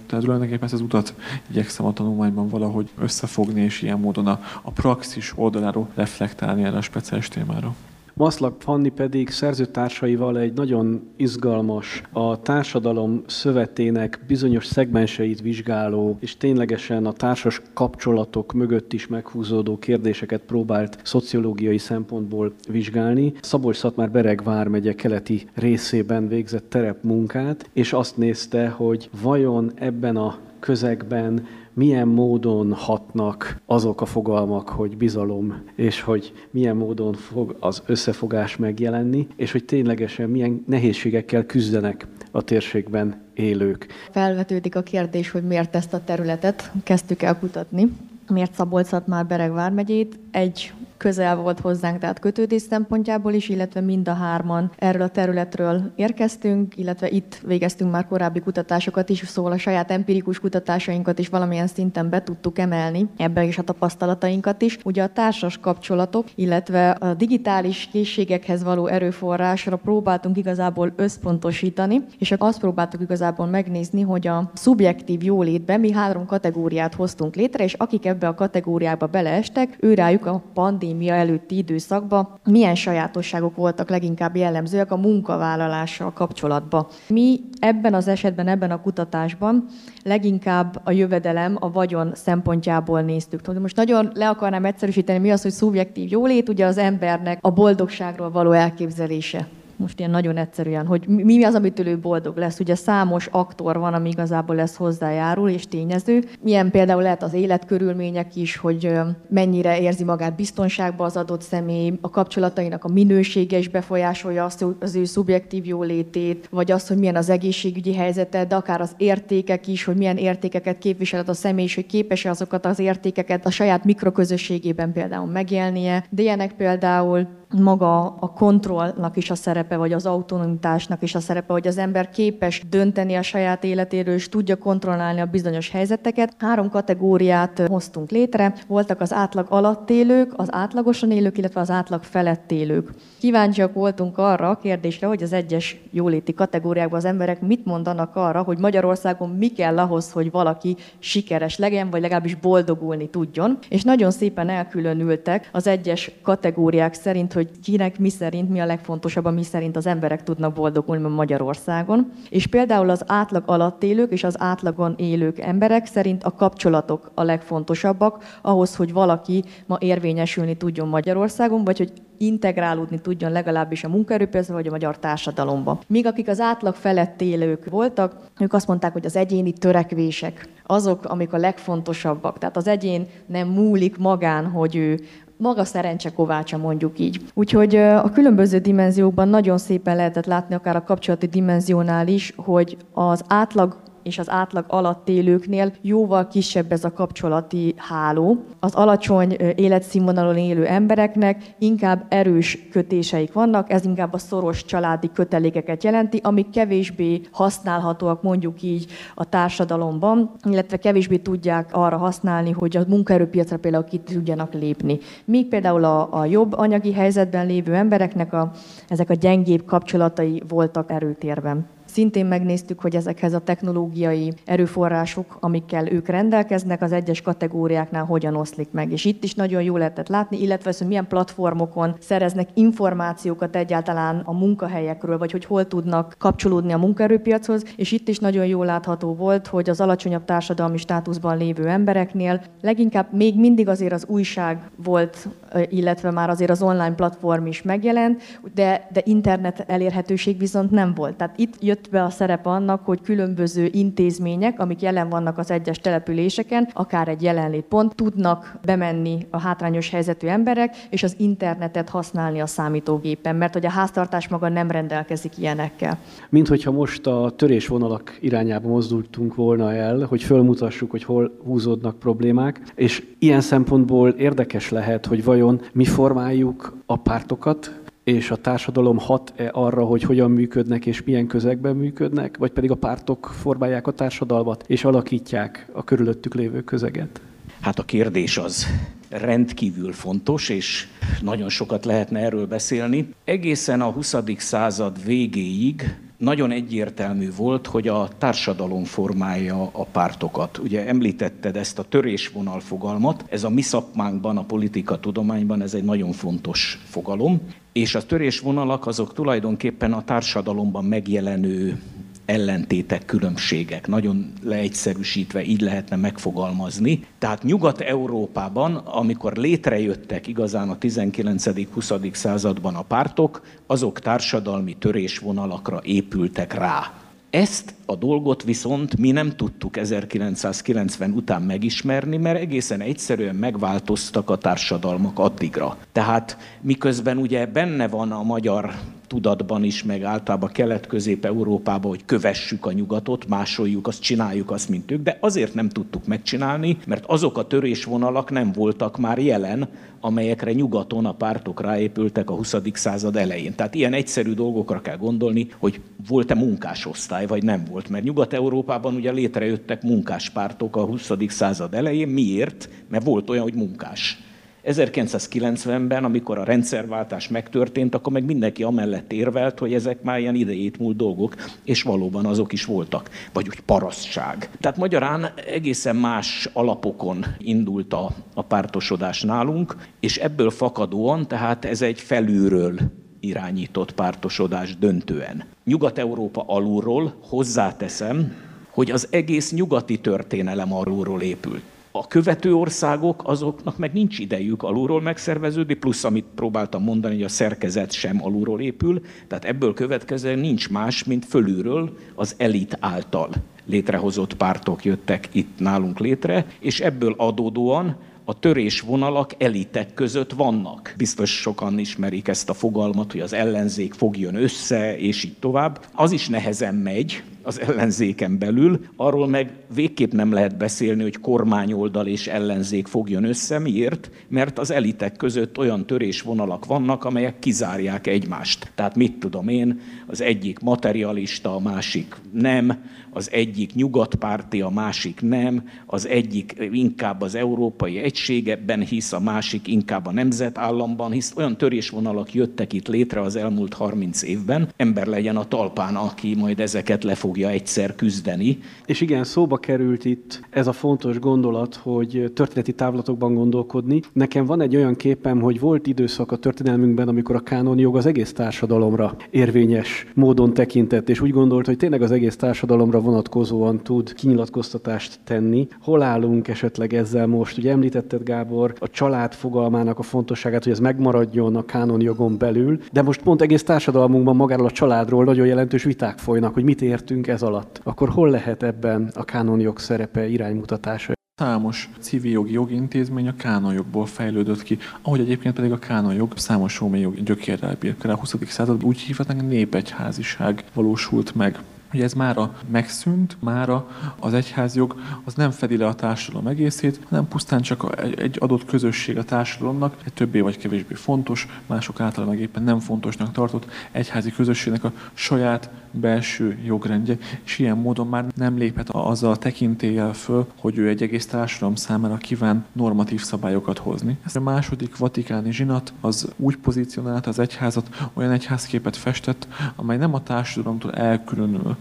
tehát 0.06 0.24
tulajdonképpen 0.24 0.64
ezt 0.64 0.74
az 0.74 0.82
utat 0.82 1.14
igyekszem 1.50 1.86
a 1.86 1.94
tanulmányban 1.94 2.50
valahogy 2.50 2.90
összefogni, 3.00 3.62
és 3.62 3.82
ilyen 3.82 4.00
módon 4.00 4.28
a, 4.28 4.42
a 4.62 4.72
praxis 4.72 5.34
oldaláról 5.36 5.90
reflektálni 5.96 6.64
erre 6.64 6.78
a 6.78 6.82
speciális 6.82 7.28
témára. 7.28 7.76
Maszlak 8.16 8.62
Fanni 8.62 8.90
pedig 8.90 9.30
szerzőtársaival 9.30 10.40
egy 10.40 10.54
nagyon 10.54 11.02
izgalmas, 11.16 12.02
a 12.12 12.42
társadalom 12.42 13.22
szövetének 13.28 14.20
bizonyos 14.28 14.66
szegmenseit 14.66 15.42
vizsgáló, 15.42 16.18
és 16.20 16.38
ténylegesen 16.38 17.06
a 17.06 17.14
társas 17.14 17.62
kapcsolatok 17.74 18.54
mögött 18.54 18.94
is 18.94 19.08
meghúzódó 19.08 19.78
kérdéseket 19.78 20.42
próbált 20.42 20.98
szociológiai 21.04 21.78
szempontból 21.78 22.54
vizsgálni. 22.70 23.34
Szabolcs-Szatmár 23.42 24.12
Bereg 24.12 24.44
vármegye 24.44 24.94
keleti 24.96 25.48
részében 25.54 26.28
végzett 26.28 26.70
terepmunkát, 26.70 27.70
és 27.74 27.94
azt 27.94 28.18
nézte, 28.18 28.70
hogy 28.70 29.10
vajon 29.22 29.72
ebben 29.76 30.16
a 30.16 30.38
közegben 30.60 31.46
milyen 31.74 32.08
módon 32.08 32.74
hatnak 32.74 33.62
azok 33.66 34.02
a 34.02 34.06
fogalmak, 34.06 34.70
hogy 34.70 34.98
bizalom, 34.98 35.64
és 35.76 36.02
hogy 36.02 36.34
milyen 36.52 36.76
módon 36.76 37.14
fog 37.14 37.56
az 37.60 37.84
összefogás 37.86 38.58
megjelenni, 38.58 39.28
és 39.36 39.52
hogy 39.52 39.66
ténylegesen 39.66 40.30
milyen 40.30 40.64
nehézségekkel 40.68 41.46
küzdenek 41.46 42.08
a 42.32 42.42
térségben 42.42 43.22
élők. 43.34 43.88
Felvetődik 44.12 44.76
a 44.76 44.82
kérdés, 44.82 45.32
hogy 45.32 45.44
miért 45.44 45.76
ezt 45.76 45.94
a 45.94 46.04
területet 46.04 46.72
kezdtük 46.84 47.22
el 47.22 47.40
kutatni, 47.40 47.88
miért 48.30 48.54
szabolcs 48.54 48.90
már 49.06 49.26
Bereg 49.26 49.52
vármegyét. 49.52 50.20
Egy 50.34 50.74
közel 51.04 51.36
volt 51.36 51.60
hozzánk, 51.60 52.00
tehát 52.00 52.20
kötődés 52.20 52.62
szempontjából 52.62 53.34
is, 53.34 53.50
illetve 53.50 53.82
mind 53.82 54.08
a 54.08 54.14
hárman 54.14 54.72
erről 54.78 55.02
a 55.02 55.08
területről 55.08 55.92
érkeztünk, 55.96 56.78
illetve 56.78 57.10
itt 57.10 57.42
végeztünk 57.46 57.92
már 57.92 58.08
korábbi 58.08 58.40
kutatásokat 58.40 59.10
is, 59.10 59.24
szóval 59.26 59.52
a 59.52 59.58
saját 59.58 59.92
empirikus 59.92 60.40
kutatásainkat 60.40 61.20
is 61.20 61.30
valamilyen 61.30 61.68
szinten 61.68 62.10
be 62.10 62.24
tudtuk 62.24 62.60
emelni, 62.60 63.10
ebbe 63.18 63.44
is 63.44 63.58
a 63.58 63.62
tapasztalatainkat 63.62 64.62
is. 64.62 64.78
Ugye 64.84 65.04
a 65.04 65.08
társas 65.08 65.58
kapcsolatok, 65.58 66.26
illetve 66.36 66.90
a 66.90 67.14
digitális 67.14 67.90
készségekhez 67.92 68.64
való 68.64 68.88
erőforrásra 68.88 69.76
próbáltunk 69.76 70.38
igazából 70.38 70.94
összpontosítani, 70.96 72.02
és 72.20 72.32
azt 72.38 72.60
próbáltuk 72.60 73.02
igazából 73.02 73.46
megnézni, 73.46 74.02
hogy 74.02 74.28
a 74.28 74.52
szubjektív 74.54 75.24
jólétben 75.24 75.80
mi 75.80 75.92
három 75.92 76.26
kategóriát 76.26 76.94
hoztunk 76.94 77.36
létre, 77.36 77.64
és 77.64 77.74
akik 77.74 78.06
ebbe 78.06 78.28
a 78.28 78.36
kategóriába 78.36 79.06
beleestek, 79.08 79.78
őrájuk 80.24 80.44
a 80.44 80.52
pandémia 80.54 81.14
előtti 81.14 81.58
időszakban 81.58 82.40
milyen 82.44 82.76
sajátosságok 82.76 83.56
voltak 83.56 83.90
leginkább 83.90 84.36
jellemzőek 84.36 84.92
a 84.92 84.98
munkavállalással 84.98 86.14
kapcsolatban. 86.14 86.88
Mi 87.08 87.40
ebben 87.60 87.94
az 87.94 88.08
esetben, 88.08 88.48
ebben 88.48 88.72
a 88.72 88.82
kutatásban 88.82 89.66
leginkább 90.04 90.82
a 90.84 90.92
jövedelem, 90.92 91.58
a 91.60 91.72
vagyon 91.72 92.12
szempontjából 92.16 93.02
néztük. 93.02 93.60
Most 93.60 93.76
nagyon 93.76 94.12
le 94.14 94.30
akarnám 94.30 94.66
egyszerűsíteni, 94.66 95.20
mi 95.20 95.32
az, 95.32 95.42
hogy 95.42 95.52
szubjektív 95.52 96.12
jólét, 96.12 96.50
ugye 96.50 96.66
az 96.66 96.78
embernek 96.78 97.38
a 97.42 97.52
boldogságról 97.52 98.32
való 98.32 98.52
elképzelése 98.52 99.48
most 99.76 100.00
ilyen 100.00 100.12
nagyon 100.12 100.38
egyszerűen, 100.38 100.86
hogy 100.86 101.08
mi 101.08 101.44
az, 101.44 101.54
amitől 101.54 101.88
ő 101.88 102.00
boldog 102.00 102.38
lesz. 102.38 102.60
Ugye 102.60 102.76
számos 102.76 103.28
aktor 103.32 103.78
van, 103.78 103.94
ami 103.94 104.10
igazából 104.10 104.56
lesz 104.56 104.76
hozzájárul 104.76 105.50
és 105.50 105.68
tényező. 105.68 106.24
Milyen 106.42 106.72
például 106.72 107.02
lehet 107.02 107.24
az 107.24 107.34
életkörülmények 107.34 108.36
is, 108.36 108.58
hogy 108.58 108.92
mennyire 109.30 109.80
érzi 109.80 110.04
magát 110.04 110.36
biztonságban 110.36 111.06
az 111.06 111.18
adott 111.18 111.42
személy, 111.42 111.94
a 112.02 112.10
kapcsolatainak 112.10 112.84
a 112.84 112.88
minősége 112.88 113.58
is 113.58 113.70
befolyásolja 113.70 114.44
azt, 114.44 114.66
az 114.80 114.96
ő 114.96 115.04
szubjektív 115.04 115.66
jólétét, 115.66 116.48
vagy 116.52 116.72
az, 116.72 116.88
hogy 116.88 116.98
milyen 116.98 117.16
az 117.16 117.30
egészségügyi 117.30 117.96
helyzete, 117.96 118.46
de 118.46 118.56
akár 118.56 118.82
az 118.82 118.92
értékek 118.98 119.68
is, 119.68 119.84
hogy 119.84 119.96
milyen 119.96 120.18
értékeket 120.18 120.78
képviselhet 120.78 121.30
a 121.30 121.34
személy, 121.34 121.64
és 121.64 121.76
hogy 121.76 121.86
képes-e 121.86 122.30
azokat 122.30 122.66
az 122.66 122.80
értékeket 122.80 123.46
a 123.46 123.52
saját 123.52 123.84
mikroközösségében 123.84 124.92
például 124.92 125.32
megélnie. 125.32 126.06
De 126.10 126.22
ilyenek 126.22 126.54
például 126.54 127.28
maga 127.60 128.06
a 128.06 128.34
kontrollnak 128.34 129.18
is 129.18 129.30
a 129.30 129.36
szerepe, 129.36 129.78
vagy 129.78 129.94
az 129.94 130.06
autonomitásnak 130.06 131.02
is 131.02 131.16
a 131.16 131.20
szerepe, 131.20 131.54
hogy 131.54 131.68
az 131.68 131.78
ember 131.78 132.10
képes 132.10 132.62
dönteni 132.70 133.16
a 133.16 133.22
saját 133.22 133.64
életéről, 133.64 134.14
és 134.14 134.30
tudja 134.30 134.58
kontrollálni 134.58 135.20
a 135.20 135.26
bizonyos 135.26 135.70
helyzeteket. 135.70 136.34
Három 136.40 136.70
kategóriát 136.70 137.62
hoztunk 137.68 138.12
létre. 138.12 138.54
Voltak 138.68 139.02
az 139.02 139.14
átlag 139.14 139.46
alatt 139.50 139.90
élők, 139.90 140.34
az 140.36 140.48
átlagosan 140.52 141.12
élők, 141.12 141.38
illetve 141.38 141.60
az 141.60 141.70
átlag 141.70 142.04
felett 142.04 142.52
élők. 142.52 142.90
Kíváncsiak 143.20 143.74
voltunk 143.74 144.18
arra 144.18 144.50
a 144.50 144.58
kérdésre, 144.58 145.08
hogy 145.08 145.24
az 145.24 145.34
egyes 145.34 145.82
jóléti 145.92 146.34
kategóriákban 146.34 147.00
az 147.00 147.06
emberek 147.06 147.42
mit 147.42 147.66
mondanak 147.66 148.16
arra, 148.16 148.42
hogy 148.42 148.58
Magyarországon 148.58 149.30
mi 149.30 149.48
kell 149.48 149.80
ahhoz, 149.80 150.12
hogy 150.12 150.32
valaki 150.32 150.76
sikeres 151.00 151.58
legyen, 151.58 151.90
vagy 151.90 152.02
legalábbis 152.02 152.36
boldogulni 152.36 153.10
tudjon. 153.10 153.58
És 153.70 153.84
nagyon 153.84 154.12
szépen 154.12 154.50
elkülönültek 154.50 155.50
az 155.52 155.68
egyes 155.68 156.12
kategóriák 156.22 156.94
szerint, 156.94 157.34
hogy 157.34 157.43
hogy 157.44 157.60
kinek 157.60 158.00
mi 158.00 158.10
szerint, 158.10 158.50
mi 158.50 158.60
a 158.60 158.66
legfontosabb, 158.66 159.26
ami 159.26 159.44
szerint 159.44 159.76
az 159.76 159.86
emberek 159.86 160.24
tudnak 160.24 160.54
boldogulni 160.54 161.08
Magyarországon. 161.08 162.12
És 162.30 162.48
például 162.48 162.90
az 162.90 163.04
átlag 163.08 163.44
alatt 163.46 163.84
élők 163.84 164.12
és 164.12 164.24
az 164.24 164.36
átlagon 164.40 164.94
élők 164.98 165.40
emberek 165.40 165.86
szerint 165.86 166.24
a 166.24 166.32
kapcsolatok 166.32 167.12
a 167.14 167.24
legfontosabbak 167.24 168.24
ahhoz, 168.42 168.76
hogy 168.76 168.94
valaki 168.94 169.44
ma 169.66 169.78
érvényesülni 169.80 170.58
tudjon 170.58 170.88
Magyarországon, 170.88 171.64
vagy 171.64 171.78
hogy 171.78 171.92
integrálódni 172.18 173.00
tudjon 173.00 173.32
legalábbis 173.32 173.84
a 173.84 173.90
munkaerőpiacra 173.90 174.54
vagy 174.54 174.68
a 174.68 174.72
magyar 174.72 175.00
társadalomba. 175.00 175.80
Míg 175.88 176.06
akik 176.06 176.28
az 176.28 176.40
átlag 176.40 176.76
felett 176.76 177.22
élők 177.22 177.70
voltak, 177.70 178.16
ők 178.40 178.54
azt 178.54 178.68
mondták, 178.68 178.94
hogy 178.94 179.06
az 179.06 179.16
egyéni 179.16 179.54
törekvések 179.54 180.48
azok, 180.66 181.06
amik 181.06 181.34
a 181.34 181.38
legfontosabbak. 181.38 182.38
Tehát 182.38 182.58
az 182.58 182.68
egyén 182.68 183.08
nem 183.26 183.48
múlik 183.48 183.98
magán, 183.98 184.46
hogy 184.46 184.76
ő 184.76 185.00
maga 185.38 185.66
szerencse 185.66 186.12
kovácsa, 186.12 186.58
mondjuk 186.58 187.00
így. 187.00 187.20
Úgyhogy 187.34 187.76
a 187.76 188.10
különböző 188.10 188.58
dimenziókban 188.58 189.28
nagyon 189.28 189.58
szépen 189.58 189.96
lehetett 189.96 190.26
látni, 190.26 190.56
akár 190.56 190.76
a 190.76 190.84
kapcsolati 190.84 191.28
dimenziónál 191.28 192.08
is, 192.08 192.34
hogy 192.36 192.78
az 192.94 193.24
átlag 193.28 193.83
és 194.04 194.20
az 194.20 194.30
átlag 194.30 194.66
alatt 194.68 195.10
élőknél 195.10 195.74
jóval 195.82 196.28
kisebb 196.28 196.72
ez 196.72 196.84
a 196.84 196.94
kapcsolati 196.94 197.74
háló. 197.78 198.44
Az 198.60 198.74
alacsony 198.76 199.32
életszínvonalon 199.56 200.38
élő 200.38 200.66
embereknek 200.66 201.56
inkább 201.60 202.06
erős 202.10 202.68
kötéseik 202.72 203.34
vannak, 203.34 203.72
ez 203.72 203.86
inkább 203.86 204.14
a 204.14 204.18
szoros 204.18 204.66
családi 204.66 205.10
kötelékeket 205.14 205.84
jelenti, 205.84 206.20
amik 206.24 206.50
kevésbé 206.50 207.22
használhatóak 207.32 208.22
mondjuk 208.22 208.62
így 208.62 208.86
a 209.16 209.30
társadalomban, 209.30 210.32
illetve 210.50 210.78
kevésbé 210.78 211.18
tudják 211.18 211.70
arra 211.72 211.98
használni, 211.98 212.52
hogy 212.52 212.78
a 212.78 212.84
munkaerőpiacra 212.88 213.58
például 213.58 213.84
ki 213.84 213.98
tudjanak 213.98 214.54
lépni. 214.54 214.98
Míg 215.26 215.48
például 215.48 215.84
a, 215.84 216.20
a 216.20 216.26
jobb 216.26 216.54
anyagi 216.54 216.94
helyzetben 216.94 217.46
lévő 217.46 217.74
embereknek 217.74 218.34
a, 218.34 218.52
ezek 218.88 219.10
a 219.10 219.14
gyengébb 219.14 219.66
kapcsolatai 219.66 220.44
voltak 220.48 220.92
erőtérben. 220.92 221.68
Szintén 221.94 222.26
megnéztük, 222.26 222.82
hogy 222.82 222.96
ezekhez 222.96 223.34
a 223.34 223.40
technológiai 223.40 224.34
erőforrások, 224.46 225.38
amikkel 225.40 225.92
ők 225.92 226.08
rendelkeznek, 226.08 226.82
az 226.82 226.92
egyes 226.92 227.22
kategóriáknál 227.22 228.06
hogyan 228.06 228.36
oszlik 228.36 228.72
meg. 228.72 228.92
És 228.92 229.06
itt 229.06 229.24
is 229.24 229.34
nagyon 229.34 229.62
jól 229.62 229.78
lehetett 229.78 230.08
látni, 230.08 230.42
illetve 230.42 230.74
hogy 230.78 230.88
milyen 230.88 231.08
platformokon 231.08 231.96
szereznek 232.00 232.50
információkat 232.54 233.56
egyáltalán 233.56 234.22
a 234.26 234.32
munkahelyekről, 234.32 235.18
vagy 235.18 235.32
hogy 235.32 235.46
hol 235.46 235.68
tudnak 235.68 236.16
kapcsolódni 236.18 236.74
a 236.74 236.78
munkaerőpiachoz. 236.78 237.64
És 237.76 237.92
itt 237.92 238.08
is 238.08 238.20
nagyon 238.20 238.46
jól 238.46 238.66
látható 238.66 239.16
volt, 239.16 239.48
hogy 239.48 239.70
az 239.70 239.82
alacsonyabb 239.82 240.26
társadalmi 240.26 240.78
státuszban 240.78 241.38
lévő 241.38 241.68
embereknél 241.68 242.42
leginkább 242.62 243.14
még 243.14 243.40
mindig 243.40 243.68
azért 243.68 243.94
az 243.94 244.06
újság 244.08 244.70
volt, 244.84 245.28
illetve 245.70 246.12
már 246.12 246.30
azért 246.30 246.52
az 246.52 246.62
online 246.62 246.94
platform 246.94 247.46
is 247.46 247.62
megjelent, 247.62 248.40
de, 248.54 248.88
de 248.94 249.02
internet 249.06 249.64
elérhetőség 249.68 250.40
viszont 250.40 250.72
nem 250.72 250.94
volt. 250.94 251.16
Tehát 251.16 251.38
itt 251.38 251.64
jött 251.64 251.82
jött 251.84 251.92
be 251.92 252.04
a 252.04 252.10
szerep 252.10 252.46
annak, 252.46 252.86
hogy 252.86 253.02
különböző 253.02 253.70
intézmények, 253.72 254.60
amik 254.60 254.82
jelen 254.82 255.10
vannak 255.10 255.38
az 255.38 255.52
egyes 255.52 255.78
településeken, 255.78 256.68
akár 256.74 257.08
egy 257.08 257.22
jelenlétpont, 257.22 257.96
tudnak 257.96 258.58
bemenni 258.66 259.28
a 259.30 259.40
hátrányos 259.40 259.90
helyzetű 259.90 260.28
emberek, 260.28 260.76
és 260.90 261.04
az 261.04 261.16
internetet 261.18 261.90
használni 261.90 262.40
a 262.40 262.46
számítógépen, 262.46 263.36
mert 263.36 263.54
hogy 263.54 263.66
a 263.66 263.70
háztartás 263.70 264.28
maga 264.28 264.50
nem 264.50 264.72
rendelkezik 264.72 265.38
ilyenekkel. 265.38 265.98
Mint 266.30 266.48
hogyha 266.48 266.72
most 266.72 267.08
a 267.08 267.34
törésvonalak 267.36 268.18
irányába 268.22 268.68
mozdultunk 268.68 269.36
volna 269.36 269.74
el, 269.74 270.06
hogy 270.10 270.24
fölmutassuk, 270.24 270.92
hogy 270.92 271.04
hol 271.04 271.32
húzódnak 271.44 272.00
problémák, 272.00 272.62
és 272.76 273.04
ilyen 273.20 273.42
szempontból 273.42 274.10
érdekes 274.10 274.70
lehet, 274.70 275.06
hogy 275.06 275.24
vajon 275.24 275.62
mi 275.74 275.86
formáljuk 275.86 276.78
a 276.86 276.96
pártokat, 276.96 277.83
és 278.04 278.32
a 278.32 278.36
társadalom 278.36 278.98
hat-e 278.98 279.50
arra, 279.54 279.86
hogy 279.86 280.04
hogyan 280.04 280.32
működnek 280.32 280.86
és 280.86 281.04
milyen 281.04 281.28
közegben 281.28 281.76
működnek, 281.76 282.38
vagy 282.38 282.52
pedig 282.52 282.72
a 282.72 282.76
pártok 282.76 283.34
formálják 283.40 283.88
a 283.88 283.92
társadalmat 283.92 284.64
és 284.68 284.84
alakítják 284.84 285.70
a 285.72 285.84
körülöttük 285.84 286.34
lévő 286.36 286.62
közeget? 286.64 287.22
Hát 287.62 287.80
a 287.80 287.84
kérdés 287.84 288.38
az 288.38 288.68
rendkívül 289.10 289.92
fontos, 289.92 290.50
és 290.50 290.88
nagyon 291.22 291.50
sokat 291.50 291.86
lehetne 291.86 292.20
erről 292.20 292.48
beszélni. 292.48 293.10
Egészen 293.24 293.82
a 293.82 293.92
20. 293.92 294.16
század 294.38 295.06
végéig 295.06 295.96
nagyon 296.18 296.52
egyértelmű 296.52 297.32
volt, 297.36 297.68
hogy 297.68 297.88
a 297.88 298.08
társadalom 298.18 298.84
formálja 298.84 299.70
a 299.72 299.84
pártokat. 299.84 300.58
Ugye 300.58 300.88
említetted 300.88 301.56
ezt 301.56 301.80
a 301.80 301.84
törésvonal 301.84 302.60
fogalmat, 302.60 303.26
ez 303.30 303.44
a 303.44 303.50
mi 303.50 303.62
szakmánkban, 303.62 304.38
a 304.38 304.44
politika 304.44 305.00
tudományban 305.00 305.62
ez 305.62 305.74
egy 305.74 305.84
nagyon 305.84 306.12
fontos 306.12 306.82
fogalom, 306.86 307.42
és 307.74 307.96
a 307.96 308.06
törésvonalak 308.06 308.88
azok 308.88 309.14
tulajdonképpen 309.14 309.94
a 309.94 310.04
társadalomban 310.04 310.86
megjelenő 310.86 311.82
ellentétek, 312.26 313.06
különbségek. 313.06 313.88
Nagyon 313.88 314.34
leegyszerűsítve 314.44 315.44
így 315.44 315.62
lehetne 315.62 315.96
megfogalmazni. 315.96 317.06
Tehát 317.20 317.44
Nyugat-Európában, 317.44 318.76
amikor 318.76 319.36
létrejöttek 319.36 320.28
igazán 320.28 320.70
a 320.70 320.78
19.-20. 320.78 322.14
században 322.14 322.76
a 322.76 322.82
pártok, 322.82 323.42
azok 323.68 324.00
társadalmi 324.00 324.76
törésvonalakra 324.80 325.80
épültek 325.84 326.54
rá. 326.54 327.03
Ezt 327.34 327.74
a 327.86 327.96
dolgot 327.96 328.44
viszont 328.44 328.98
mi 328.98 329.12
nem 329.12 329.36
tudtuk 329.36 329.78
1990 329.78 331.12
után 331.12 331.42
megismerni, 331.42 332.18
mert 332.18 332.40
egészen 332.40 332.82
egyszerűen 332.82 333.36
megváltoztak 333.36 334.30
a 334.30 334.38
társadalmak 334.38 335.20
addigra. 335.20 335.78
Tehát 335.92 336.38
miközben 336.62 337.18
ugye 337.18 337.46
benne 337.46 337.88
van 337.88 338.12
a 338.12 338.24
magyar 338.24 338.74
tudatban 339.14 339.64
is, 339.64 339.84
meg 339.84 340.04
általában 340.04 340.50
Kelet-Közép-Európában, 340.52 341.90
hogy 341.92 342.06
kövessük 342.06 342.66
a 342.66 342.72
nyugatot, 342.72 343.28
másoljuk, 343.28 343.88
azt 343.88 344.02
csináljuk 344.02 344.52
azt, 344.52 344.70
mint 344.70 344.92
ők, 344.92 345.02
de 345.02 345.18
azért 345.20 345.54
nem 345.54 345.70
tudtuk 345.70 346.06
megcsinálni, 346.06 346.78
mert 346.86 347.06
azok 347.06 347.38
a 347.38 347.48
törésvonalak 347.48 348.32
nem 348.32 348.52
voltak 348.52 348.98
már 348.98 349.18
jelen, 349.18 349.70
amelyekre 350.00 350.52
nyugaton 350.52 351.06
a 351.06 351.14
pártok 351.14 351.62
ráépültek 351.62 352.30
a 352.30 352.34
20. 352.36 352.56
század 352.74 353.16
elején. 353.16 353.56
Tehát 353.56 353.76
ilyen 353.76 353.94
egyszerű 353.94 354.34
dolgokra 354.34 354.82
kell 354.82 354.98
gondolni, 354.98 355.48
hogy 355.58 355.82
volt-e 356.08 356.36
munkásosztály, 356.36 357.26
vagy 357.26 357.44
nem 357.44 357.64
volt. 357.70 357.90
Mert 357.90 358.04
Nyugat-Európában 358.04 358.96
ugye 358.96 359.12
létrejöttek 359.12 359.84
munkáspártok 359.84 360.76
a 360.76 360.86
20. 360.86 361.12
század 361.28 361.74
elején. 361.74 362.08
Miért? 362.08 362.70
Mert 362.90 363.06
volt 363.06 363.30
olyan, 363.30 363.44
hogy 363.44 363.54
munkás 363.54 364.18
1990-ben, 364.66 366.04
amikor 366.04 366.38
a 366.38 366.44
rendszerváltás 366.44 367.28
megtörtént, 367.28 367.96
akkor 367.96 368.14
meg 368.14 368.26
mindenki 368.26 368.64
amellett 368.64 369.12
érvelt, 369.12 369.60
hogy 369.60 369.74
ezek 369.74 370.02
már 370.02 370.20
ilyen 370.20 370.36
idejét 370.36 370.80
múlt 370.80 370.96
dolgok, 370.96 371.36
és 371.64 371.84
valóban 371.84 372.26
azok 372.26 372.54
is 372.54 372.66
voltak. 372.66 373.10
Vagy 373.34 373.48
úgy 373.48 373.60
parasztság. 373.60 374.50
Tehát 374.60 374.78
magyarán 374.78 375.34
egészen 375.48 375.96
más 375.96 376.50
alapokon 376.54 377.26
indult 377.38 377.94
a, 377.94 378.10
a 378.34 378.42
pártosodás 378.42 379.22
nálunk, 379.22 379.76
és 380.00 380.18
ebből 380.18 380.50
fakadóan, 380.50 381.28
tehát 381.28 381.66
ez 381.66 381.82
egy 381.82 382.00
felülről 382.00 382.80
irányított 383.20 383.92
pártosodás 383.92 384.78
döntően. 384.78 385.44
Nyugat-Európa 385.64 386.44
alulról 386.48 387.16
hozzáteszem, 387.22 388.36
hogy 388.70 388.92
az 388.92 389.08
egész 389.10 389.52
nyugati 389.52 390.00
történelem 390.00 390.74
alulról 390.74 391.22
épült. 391.22 391.62
A 391.96 392.08
követő 392.08 392.56
országok, 392.56 393.22
azoknak 393.26 393.78
meg 393.78 393.94
nincs 393.94 394.20
idejük 394.20 394.64
alulról 394.64 395.02
megszerveződni, 395.02 395.74
plusz 395.74 396.04
amit 396.04 396.26
próbáltam 396.36 396.84
mondani, 396.84 397.14
hogy 397.14 397.24
a 397.24 397.28
szerkezet 397.28 397.92
sem 397.92 398.24
alulról 398.24 398.62
épül, 398.62 399.02
tehát 399.28 399.46
ebből 399.46 399.74
következően 399.74 400.40
nincs 400.40 400.70
más, 400.70 401.04
mint 401.04 401.26
fölülről 401.26 401.98
az 402.16 402.36
elit 402.38 402.78
által 402.80 403.30
létrehozott 403.66 404.34
pártok 404.34 404.86
jöttek 404.86 405.30
itt 405.32 405.60
nálunk 405.60 406.00
létre, 406.00 406.46
és 406.60 406.80
ebből 406.80 407.14
adódóan 407.18 407.96
a 408.26 408.40
törésvonalak 408.40 409.32
elitek 409.38 409.94
között 409.94 410.34
vannak. 410.34 410.94
Biztos 410.98 411.40
sokan 411.42 411.80
ismerik 411.80 412.28
ezt 412.28 412.50
a 412.50 412.54
fogalmat, 412.54 413.12
hogy 413.12 413.22
az 413.22 413.34
ellenzék 413.34 413.94
fogjon 413.94 414.36
össze, 414.36 414.98
és 414.98 415.24
így 415.24 415.38
tovább. 415.40 415.86
Az 415.94 416.12
is 416.12 416.28
nehezen 416.28 416.76
megy, 416.76 417.24
az 417.44 417.60
ellenzéken 417.60 418.38
belül, 418.40 418.80
arról 418.96 419.28
meg 419.28 419.52
végképp 419.76 420.12
nem 420.12 420.32
lehet 420.32 420.58
beszélni, 420.58 421.02
hogy 421.02 421.20
kormányoldal 421.20 422.08
és 422.08 422.28
ellenzék 422.28 422.88
fogjon 422.88 423.24
össze. 423.24 423.60
Miért? 423.60 424.12
Mert 424.28 424.60
az 424.60 424.72
elitek 424.72 425.16
között 425.16 425.58
olyan 425.58 425.86
törésvonalak 425.86 426.66
vannak, 426.66 427.04
amelyek 427.04 427.40
kizárják 427.40 428.08
egymást. 428.08 428.72
Tehát 428.76 428.96
mit 428.96 429.20
tudom 429.20 429.48
én, 429.48 429.82
az 430.08 430.22
egyik 430.22 430.60
materialista, 430.60 431.56
a 431.56 431.60
másik 431.60 432.16
nem, 432.32 432.84
az 433.14 433.32
egyik 433.32 433.74
nyugatpárti, 433.74 434.62
a 434.62 434.70
másik 434.70 435.22
nem, 435.22 435.64
az 435.86 436.08
egyik 436.08 436.56
inkább 436.72 437.22
az 437.22 437.36
európai 437.36 437.98
egységeben 437.98 438.82
hisz, 438.82 439.14
a 439.14 439.20
másik 439.20 439.68
inkább 439.68 440.06
a 440.06 440.12
nemzetállamban 440.12 441.12
hisz. 441.12 441.34
Olyan 441.38 441.58
törésvonalak 441.58 442.34
jöttek 442.34 442.74
itt 442.74 442.88
létre 442.88 443.22
az 443.22 443.36
elmúlt 443.36 443.74
30 443.74 444.22
évben. 444.24 444.70
Ember 444.78 445.08
legyen 445.08 445.36
a 445.36 445.48
talpán, 445.48 445.96
aki 445.96 446.36
majd 446.36 446.60
ezeket 446.60 447.04
le 447.04 447.16
fogja 447.16 447.50
egyszer 447.50 447.96
küzdeni. 447.96 448.60
És 448.86 449.02
igen, 449.02 449.24
szóba 449.24 449.58
került 449.58 450.06
itt 450.06 450.42
ez 450.50 450.68
a 450.68 450.72
fontos 450.74 451.20
gondolat, 451.20 451.76
hogy 451.76 452.32
történeti 452.36 452.74
távlatokban 452.74 453.34
gondolkodni. 453.34 454.02
Nekem 454.14 454.46
van 454.46 454.62
egy 454.62 454.76
olyan 454.76 454.96
képem, 454.96 455.42
hogy 455.42 455.60
volt 455.60 455.88
időszak 455.88 456.32
a 456.32 456.38
történelmünkben, 456.38 457.08
amikor 457.08 457.36
a 457.36 457.40
kánonjog 457.40 457.96
az 457.96 458.06
egész 458.06 458.34
társadalomra 458.34 459.16
érvényes 459.30 460.08
módon 460.14 460.54
tekintett, 460.54 461.10
és 461.10 461.22
úgy 461.22 461.32
gondolt, 461.32 461.66
hogy 461.66 461.78
tényleg 461.78 462.02
az 462.02 462.12
egész 462.12 462.36
társadalomra 462.36 463.02
vonatkozóan 463.04 463.84
tud 463.84 464.14
kinyilatkoztatást 464.14 465.20
tenni. 465.24 465.68
Hol 465.82 466.02
állunk 466.02 466.48
esetleg 466.48 466.94
ezzel 466.94 467.28
most? 467.28 467.58
Ugye 467.58 467.72
említetted, 467.72 468.24
Gábor, 468.24 468.74
a 468.80 468.90
család 468.90 469.34
fogalmának 469.34 470.00
a 470.00 470.04
fontosságát, 470.04 470.64
hogy 470.64 470.72
ez 470.72 470.80
megmaradjon 470.80 471.56
a 471.56 471.66
kánonjogon 471.66 472.38
belül, 472.38 472.80
de 472.92 473.02
most 473.02 473.22
pont 473.22 473.42
egész 473.42 473.64
társadalmunkban 473.64 474.36
magáról 474.36 474.66
a 474.66 474.72
családról 474.72 475.24
nagyon 475.24 475.46
jelentős 475.46 475.84
viták 475.84 476.18
folynak, 476.18 476.54
hogy 476.54 476.64
mit 476.64 476.82
értünk 476.82 477.28
ez 477.28 477.42
alatt. 477.42 477.82
Akkor 477.84 478.10
hol 478.10 478.30
lehet 478.30 478.64
ebben 478.64 479.12
a 479.14 479.24
kánonjog 479.24 479.80
szerepe, 479.80 480.28
iránymutatása? 480.28 481.14
Számos 481.36 481.90
civil 482.00 482.32
jogi 482.32 482.54
jogintézmény 482.54 483.28
a 483.28 483.36
kánonjogból 483.36 484.06
fejlődött 484.06 484.64
ki, 484.64 484.78
ahogy 485.02 485.20
egyébként 485.20 485.56
pedig 485.56 485.72
a 485.72 485.80
kánonjog 485.80 486.38
számos 486.38 486.80
római 486.80 487.00
jogi 487.00 487.22
gyökérrel 487.22 487.76
bír. 487.80 487.96
A 488.04 488.16
20. 488.16 488.36
században 488.48 488.88
úgy 488.88 489.00
hívhatnánk 489.00 489.48
népegyháziság 489.48 490.64
valósult 490.74 491.36
meg 491.36 491.60
hogy 491.94 492.02
ez 492.02 492.14
mára 492.14 492.56
megszűnt, 492.72 493.38
mára 493.40 493.90
az 494.20 494.34
egyházjog 494.34 494.96
az 495.24 495.34
nem 495.34 495.52
fedi 495.52 495.78
le 495.78 495.88
a 495.88 495.94
társadalom 495.96 496.48
egészét, 496.48 497.00
hanem 497.10 497.28
pusztán 497.28 497.62
csak 497.62 498.02
egy 498.18 498.38
adott 498.40 498.66
közösség 498.66 499.18
a 499.18 499.24
társadalomnak, 499.24 499.96
egy 500.06 500.14
többé 500.14 500.40
vagy 500.40 500.58
kevésbé 500.58 500.94
fontos, 500.94 501.48
mások 501.66 502.00
által 502.00 502.26
meg 502.26 502.40
éppen 502.40 502.64
nem 502.64 502.80
fontosnak 502.80 503.32
tartott 503.32 503.66
egyházi 503.92 504.32
közösségnek 504.32 504.84
a 504.84 504.92
saját 505.14 505.70
belső 505.92 506.60
jogrendje, 506.66 507.18
és 507.44 507.60
ilyen 507.60 507.78
módon 507.78 508.08
már 508.08 508.26
nem 508.36 508.58
léphet 508.58 508.90
azzal 508.90 509.32
a 509.32 509.38
tekintéllyel 509.38 510.14
föl, 510.14 510.48
hogy 510.60 510.78
ő 510.78 510.88
egy 510.88 511.02
egész 511.02 511.26
társadalom 511.26 511.76
számára 511.76 512.18
kíván 512.18 512.66
normatív 512.72 513.22
szabályokat 513.22 513.78
hozni. 513.78 514.18
Ez 514.26 514.36
a 514.36 514.42
második 514.42 514.98
vatikáni 514.98 515.52
zsinat 515.52 515.94
az 516.02 516.34
úgy 516.38 516.58
pozícionálta 516.58 517.30
az 517.30 517.40
egyházat, 517.40 518.10
olyan 518.14 518.32
egyházképet 518.32 518.98
festett, 518.98 519.48
amely 519.76 519.98
nem 519.98 520.14
a 520.14 520.24
társadalomtól 520.24 520.94
elkülönül, 520.94 521.76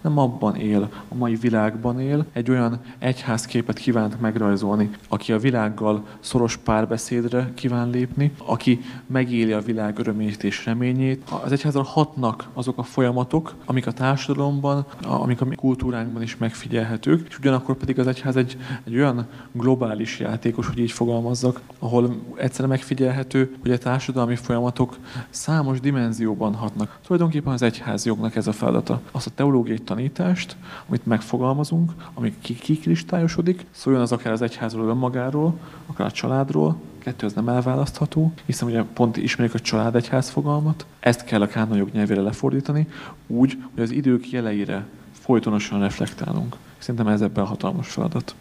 nem 0.00 0.18
abban 0.18 0.56
él, 0.56 0.88
a 1.08 1.14
mai 1.14 1.34
világban 1.34 2.00
él, 2.00 2.26
egy 2.32 2.50
olyan 2.50 2.80
egyházképet 2.98 3.78
kívánt 3.78 4.20
megrajzolni, 4.20 4.90
aki 5.08 5.32
a 5.32 5.38
világgal 5.38 6.06
szoros 6.20 6.56
párbeszédre 6.56 7.52
kíván 7.54 7.90
lépni, 7.90 8.32
aki 8.46 8.80
megéli 9.06 9.52
a 9.52 9.60
világ 9.60 9.98
örömét 9.98 10.44
és 10.44 10.64
reményét. 10.64 11.30
Az 11.44 11.52
egyházal 11.52 11.82
hatnak 11.82 12.48
azok 12.52 12.78
a 12.78 12.82
folyamatok, 12.82 13.54
amik 13.64 13.86
a 13.86 13.92
társadalomban, 13.92 14.86
amik 15.02 15.40
a 15.40 15.44
mi 15.44 15.54
kultúránkban 15.54 16.22
is 16.22 16.36
megfigyelhetők, 16.36 17.28
és 17.28 17.38
ugyanakkor 17.38 17.76
pedig 17.76 17.98
az 17.98 18.06
egyház 18.06 18.36
egy, 18.36 18.56
egy 18.84 18.94
olyan 18.94 19.26
globális 19.52 20.18
játékos, 20.18 20.66
hogy 20.66 20.78
így 20.78 20.92
fogalmazzak, 20.92 21.60
ahol 21.78 22.16
egyszerűen 22.36 22.68
megfigyelhető, 22.68 23.56
hogy 23.62 23.70
a 23.70 23.78
társadalmi 23.78 24.36
folyamatok 24.36 24.96
számos 25.30 25.80
dimenzióban 25.80 26.54
hatnak. 26.54 26.98
Tulajdonképpen 27.06 27.52
az 27.52 27.62
egyház 27.62 28.04
jognak 28.04 28.36
ez 28.36 28.46
a 28.46 28.52
feladata. 28.52 29.00
Azt 29.10 29.26
a 29.26 29.30
teológiai 29.30 29.78
tanítást, 29.88 30.56
amit 30.86 31.06
megfogalmazunk, 31.06 31.92
ami 32.14 32.34
kikristályosodik, 32.38 33.66
szóljon 33.70 34.02
az 34.02 34.12
akár 34.12 34.32
az 34.32 34.42
egyházról 34.42 34.88
önmagáról, 34.88 35.58
akár 35.86 36.06
a 36.06 36.10
családról, 36.10 36.76
kettő 36.98 37.26
az 37.26 37.32
nem 37.32 37.48
elválasztható, 37.48 38.32
hiszen 38.44 38.68
ugye 38.68 38.82
pont 38.92 39.16
ismerjük 39.16 39.54
a 39.54 39.58
család 39.58 39.94
egyház 39.94 40.28
fogalmat, 40.28 40.86
ezt 41.00 41.24
kell 41.24 41.42
a 41.42 41.46
kánonjog 41.46 41.88
nyelvére 41.92 42.20
lefordítani, 42.20 42.88
úgy, 43.26 43.58
hogy 43.74 43.82
az 43.82 43.90
idők 43.90 44.30
jeleire 44.30 44.86
folytonosan 45.12 45.80
reflektálunk. 45.80 46.56
Szerintem 46.78 47.08
ez 47.08 47.20
ebben 47.20 47.44
hatalmas 47.44 47.88
feladat. 47.88 48.34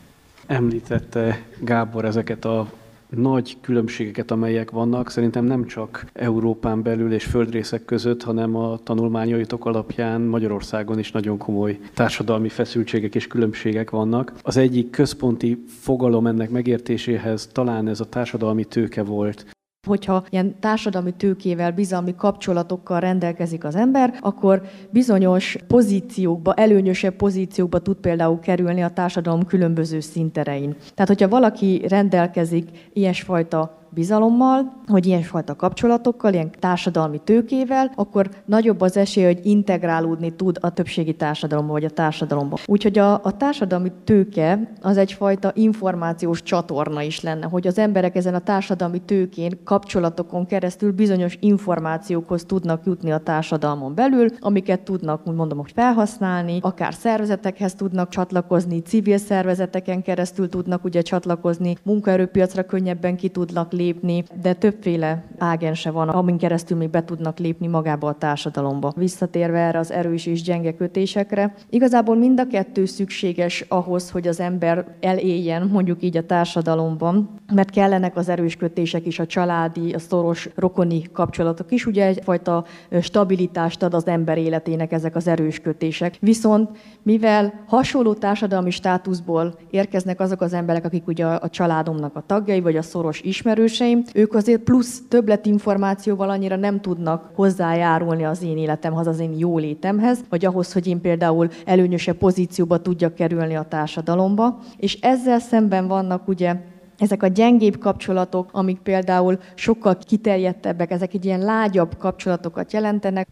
Említette 0.45 1.41
Gábor 1.59 2.05
ezeket 2.05 2.45
a 2.45 2.67
nagy 3.09 3.57
különbségeket, 3.61 4.31
amelyek 4.31 4.71
vannak, 4.71 5.09
szerintem 5.09 5.45
nem 5.45 5.65
csak 5.65 6.05
Európán 6.13 6.81
belül 6.81 7.13
és 7.13 7.23
földrészek 7.23 7.85
között, 7.85 8.23
hanem 8.23 8.55
a 8.55 8.77
tanulmányaitok 8.83 9.65
alapján 9.65 10.21
Magyarországon 10.21 10.99
is 10.99 11.11
nagyon 11.11 11.37
komoly 11.37 11.79
társadalmi 11.93 12.49
feszültségek 12.49 13.15
és 13.15 13.27
különbségek 13.27 13.89
vannak. 13.89 14.33
Az 14.41 14.57
egyik 14.57 14.89
központi 14.89 15.63
fogalom 15.67 16.27
ennek 16.27 16.49
megértéséhez 16.49 17.47
talán 17.47 17.87
ez 17.87 17.99
a 17.99 18.09
társadalmi 18.09 18.65
tőke 18.65 19.03
volt. 19.03 19.56
Hogyha 19.87 20.23
ilyen 20.29 20.59
társadalmi 20.59 21.11
tőkével, 21.11 21.71
bizalmi 21.71 22.15
kapcsolatokkal 22.15 22.99
rendelkezik 22.99 23.63
az 23.63 23.75
ember, 23.75 24.17
akkor 24.21 24.61
bizonyos 24.89 25.57
pozíciókba, 25.67 26.53
előnyösebb 26.53 27.15
pozíciókba 27.15 27.79
tud 27.79 27.95
például 27.95 28.39
kerülni 28.39 28.81
a 28.81 28.89
társadalom 28.89 29.45
különböző 29.45 29.99
szinterein. 29.99 30.75
Tehát, 30.93 31.07
hogyha 31.07 31.27
valaki 31.27 31.85
rendelkezik 31.87 32.69
ilyesfajta 32.93 33.86
bizalommal, 33.89 34.73
hogy 34.87 35.05
ilyenfajta 35.05 35.55
kapcsolatokkal, 35.55 36.33
ilyen 36.33 36.51
társadalmi 36.59 37.21
tőkével, 37.23 37.91
akkor 37.95 38.29
nagyobb 38.45 38.81
az 38.81 38.97
esély, 38.97 39.23
hogy 39.23 39.39
integrálódni 39.43 40.35
tud 40.35 40.57
a 40.61 40.69
többségi 40.69 41.13
társadalomba 41.13 41.71
vagy 41.71 41.83
a 41.83 41.89
társadalomba. 41.89 42.57
Úgyhogy 42.65 42.97
a, 42.97 43.13
a 43.13 43.37
társadalmi 43.37 43.91
tőke 44.03 44.73
az 44.81 44.97
egyfajta 44.97 45.51
információs 45.55 46.43
csatorna 46.43 47.01
is 47.01 47.21
lenne, 47.21 47.45
hogy 47.45 47.67
az 47.67 47.77
emberek 47.77 48.15
ezen 48.15 48.33
a 48.33 48.39
társadalmi 48.39 48.99
tőkén, 48.99 49.59
kapcsolatokon 49.63 50.45
keresztül 50.45 50.91
bizonyos 50.91 51.37
információkhoz 51.39 52.43
tudnak 52.45 52.85
jutni 52.85 53.11
a 53.11 53.17
társadalmon 53.17 53.95
belül, 53.95 54.27
amiket 54.39 54.81
tudnak, 54.81 55.21
úgy 55.27 55.35
mondom, 55.35 55.57
hogy 55.57 55.71
felhasználni, 55.71 56.59
akár 56.61 56.93
szervezetekhez 56.93 57.73
tudnak 57.73 58.09
csatlakozni, 58.09 58.81
civil 58.81 59.17
szervezeteken 59.17 60.01
keresztül 60.01 60.49
tudnak 60.49 60.83
ugye 60.83 61.01
csatlakozni, 61.01 61.77
munkaerőpiacra 61.83 62.63
könnyebben 62.63 63.15
ki 63.15 63.29
tudnak 63.29 63.73
lépni, 63.77 64.23
de 64.41 64.53
többféle 64.53 65.23
ágense 65.37 65.91
van, 65.91 66.09
amin 66.09 66.37
keresztül 66.37 66.77
még 66.77 66.89
be 66.89 67.03
tudnak 67.05 67.39
lépni 67.39 67.67
magába 67.67 68.07
a 68.07 68.13
társadalomba. 68.13 68.93
Visszatérve 68.95 69.59
erre 69.59 69.79
az 69.79 69.91
erős 69.91 70.25
és 70.25 70.41
gyenge 70.41 70.75
kötésekre, 70.75 71.53
igazából 71.69 72.15
mind 72.15 72.39
a 72.39 72.47
kettő 72.47 72.85
szükséges 72.85 73.65
ahhoz, 73.67 74.09
hogy 74.09 74.27
az 74.27 74.39
ember 74.39 74.85
eléljen 74.99 75.67
mondjuk 75.67 76.03
így 76.03 76.17
a 76.17 76.25
társadalomban, 76.25 77.29
mert 77.53 77.69
kellenek 77.69 78.15
az 78.15 78.29
erős 78.29 78.55
kötések 78.55 79.05
is, 79.05 79.19
a 79.19 79.25
családi, 79.25 79.93
a 79.93 79.99
szoros 79.99 80.49
rokoni 80.55 81.01
kapcsolatok 81.13 81.71
is, 81.71 81.85
ugye 81.85 82.05
egyfajta 82.05 82.65
stabilitást 83.01 83.83
ad 83.83 83.93
az 83.93 84.07
ember 84.07 84.37
életének 84.37 84.91
ezek 84.91 85.15
az 85.15 85.27
erős 85.27 85.59
kötések. 85.59 86.17
Viszont 86.19 86.69
mivel 87.03 87.63
hasonló 87.67 88.13
társadalmi 88.13 88.69
státuszból 88.69 89.55
érkeznek 89.69 90.19
azok 90.19 90.41
az 90.41 90.53
emberek, 90.53 90.85
akik 90.85 91.07
ugye 91.07 91.25
a 91.25 91.49
családomnak 91.49 92.15
a 92.15 92.23
tagjai, 92.25 92.59
vagy 92.59 92.77
a 92.77 92.81
szoros 92.81 93.21
ismerős, 93.21 93.66
ismerőseim, 93.67 94.03
ők 94.13 94.33
azért 94.33 94.61
plusz 94.61 95.01
többletinformációval 95.07 96.29
annyira 96.29 96.55
nem 96.55 96.81
tudnak 96.81 97.31
hozzájárulni 97.33 98.23
az 98.23 98.43
én 98.43 98.57
életemhez, 98.57 99.07
az 99.07 99.19
én 99.19 99.33
jólétemhez, 99.37 100.19
vagy 100.29 100.45
ahhoz, 100.45 100.73
hogy 100.73 100.87
én 100.87 101.01
például 101.01 101.49
előnyösebb 101.65 102.17
pozícióba 102.17 102.81
tudjak 102.81 103.15
kerülni 103.15 103.55
a 103.55 103.65
társadalomba. 103.69 104.59
És 104.77 104.97
ezzel 105.01 105.39
szemben 105.39 105.87
vannak 105.87 106.27
ugye 106.27 106.55
ezek 106.97 107.23
a 107.23 107.27
gyengébb 107.27 107.77
kapcsolatok, 107.77 108.49
amik 108.51 108.79
például 108.79 109.39
sokkal 109.55 109.97
kiterjedtebbek, 109.97 110.91
ezek 110.91 111.13
egy 111.13 111.25
ilyen 111.25 111.39
lágyabb 111.39 111.97
kapcsolatokat 111.97 112.73
jelentenek. 112.73 113.27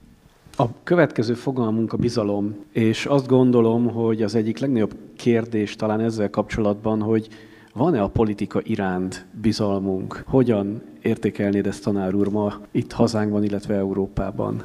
A 0.58 0.66
következő 0.84 1.34
fogalmunk 1.34 1.94
a 1.94 1.98
bizalom, 1.98 2.56
és 2.72 3.06
azt 3.06 3.28
gondolom, 3.28 3.90
hogy 3.90 4.22
az 4.22 4.36
egyik 4.36 4.60
legnagyobb 4.60 4.96
kérdés 5.18 5.76
talán 5.76 6.00
ezzel 6.00 6.30
kapcsolatban, 6.30 7.02
hogy 7.02 7.28
van-e 7.76 8.02
a 8.02 8.08
politika 8.08 8.62
iránt 8.64 9.26
bizalmunk? 9.42 10.24
Hogyan 10.28 10.82
értékelnéd 11.02 11.68
ezt 11.68 11.84
tanár 11.84 12.14
úr 12.14 12.28
ma 12.28 12.60
itt 12.72 12.92
hazánkban, 12.92 13.44
illetve 13.44 13.76
Európában? 13.76 14.64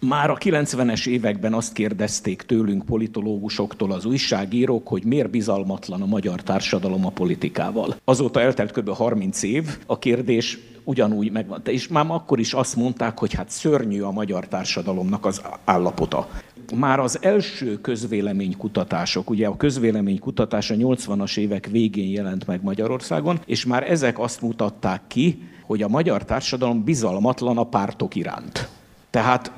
Már 0.00 0.30
a 0.30 0.36
90-es 0.36 1.06
években 1.06 1.54
azt 1.54 1.72
kérdezték 1.72 2.42
tőlünk 2.42 2.84
politológusoktól 2.84 3.92
az 3.92 4.04
újságírók, 4.04 4.88
hogy 4.88 5.04
miért 5.04 5.30
bizalmatlan 5.30 6.02
a 6.02 6.06
magyar 6.06 6.42
társadalom 6.42 7.06
a 7.06 7.10
politikával. 7.10 7.94
Azóta 8.04 8.40
eltelt 8.40 8.72
kb. 8.72 8.88
30 8.88 9.42
év, 9.42 9.78
a 9.86 9.98
kérdés 9.98 10.58
ugyanúgy 10.84 11.32
megvan. 11.32 11.60
És 11.64 11.88
már 11.88 12.06
akkor 12.08 12.38
is 12.38 12.52
azt 12.52 12.76
mondták, 12.76 13.18
hogy 13.18 13.32
hát 13.32 13.50
szörnyű 13.50 14.00
a 14.00 14.10
magyar 14.10 14.48
társadalomnak 14.48 15.26
az 15.26 15.42
állapota 15.64 16.28
már 16.74 17.00
az 17.00 17.18
első 17.22 17.80
közvéleménykutatások, 17.80 19.30
ugye 19.30 19.46
a 19.46 19.56
közvéleménykutatás 19.56 20.70
a 20.70 20.74
80-as 20.74 21.38
évek 21.38 21.66
végén 21.70 22.10
jelent 22.10 22.46
meg 22.46 22.62
Magyarországon, 22.62 23.40
és 23.46 23.66
már 23.66 23.90
ezek 23.90 24.18
azt 24.18 24.40
mutatták 24.40 25.02
ki, 25.06 25.42
hogy 25.66 25.82
a 25.82 25.88
magyar 25.88 26.24
társadalom 26.24 26.84
bizalmatlan 26.84 27.58
a 27.58 27.64
pártok 27.64 28.14
iránt. 28.14 28.68
Tehát 29.10 29.52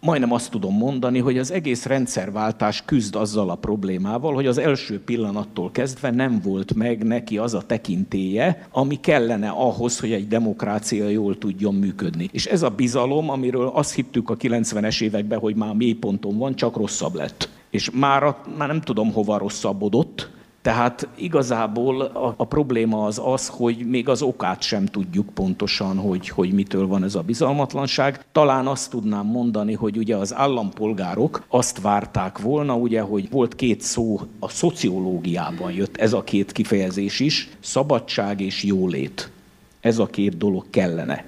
majdnem 0.00 0.32
azt 0.32 0.50
tudom 0.50 0.76
mondani, 0.76 1.18
hogy 1.18 1.38
az 1.38 1.50
egész 1.50 1.84
rendszerváltás 1.84 2.82
küzd 2.84 3.14
azzal 3.14 3.50
a 3.50 3.54
problémával, 3.54 4.34
hogy 4.34 4.46
az 4.46 4.58
első 4.58 5.00
pillanattól 5.00 5.70
kezdve 5.70 6.10
nem 6.10 6.40
volt 6.44 6.74
meg 6.74 7.04
neki 7.04 7.38
az 7.38 7.54
a 7.54 7.62
tekintéje, 7.66 8.68
ami 8.70 9.00
kellene 9.00 9.48
ahhoz, 9.48 10.00
hogy 10.00 10.12
egy 10.12 10.28
demokrácia 10.28 11.08
jól 11.08 11.38
tudjon 11.38 11.74
működni. 11.74 12.28
És 12.32 12.46
ez 12.46 12.62
a 12.62 12.70
bizalom, 12.70 13.30
amiről 13.30 13.70
azt 13.74 13.94
hittük 13.94 14.30
a 14.30 14.36
90-es 14.36 15.02
években, 15.02 15.38
hogy 15.38 15.54
már 15.54 15.74
mélyponton 15.74 16.38
van, 16.38 16.54
csak 16.54 16.76
rosszabb 16.76 17.14
lett. 17.14 17.48
És 17.70 17.90
már, 17.90 18.36
már 18.58 18.68
nem 18.68 18.80
tudom, 18.80 19.12
hova 19.12 19.38
rosszabbodott, 19.38 20.30
tehát 20.66 21.08
igazából 21.14 22.00
a, 22.00 22.34
a 22.36 22.44
probléma 22.44 23.04
az 23.04 23.20
az, 23.24 23.48
hogy 23.48 23.76
még 23.76 24.08
az 24.08 24.22
okát 24.22 24.62
sem 24.62 24.86
tudjuk 24.86 25.28
pontosan, 25.34 25.96
hogy, 25.96 26.28
hogy 26.28 26.52
mitől 26.52 26.86
van 26.86 27.04
ez 27.04 27.14
a 27.14 27.20
bizalmatlanság. 27.20 28.24
Talán 28.32 28.66
azt 28.66 28.90
tudnám 28.90 29.26
mondani, 29.26 29.72
hogy 29.72 29.96
ugye 29.96 30.16
az 30.16 30.34
állampolgárok 30.34 31.44
azt 31.48 31.80
várták 31.80 32.38
volna, 32.38 32.74
ugye, 32.74 33.00
hogy 33.00 33.30
volt 33.30 33.54
két 33.54 33.80
szó, 33.80 34.20
a 34.38 34.48
szociológiában 34.48 35.72
jött 35.72 35.96
ez 35.96 36.12
a 36.12 36.24
két 36.24 36.52
kifejezés 36.52 37.20
is, 37.20 37.48
szabadság 37.60 38.40
és 38.40 38.64
jólét. 38.64 39.30
Ez 39.80 39.98
a 39.98 40.06
két 40.06 40.36
dolog 40.36 40.64
kellene 40.70 41.24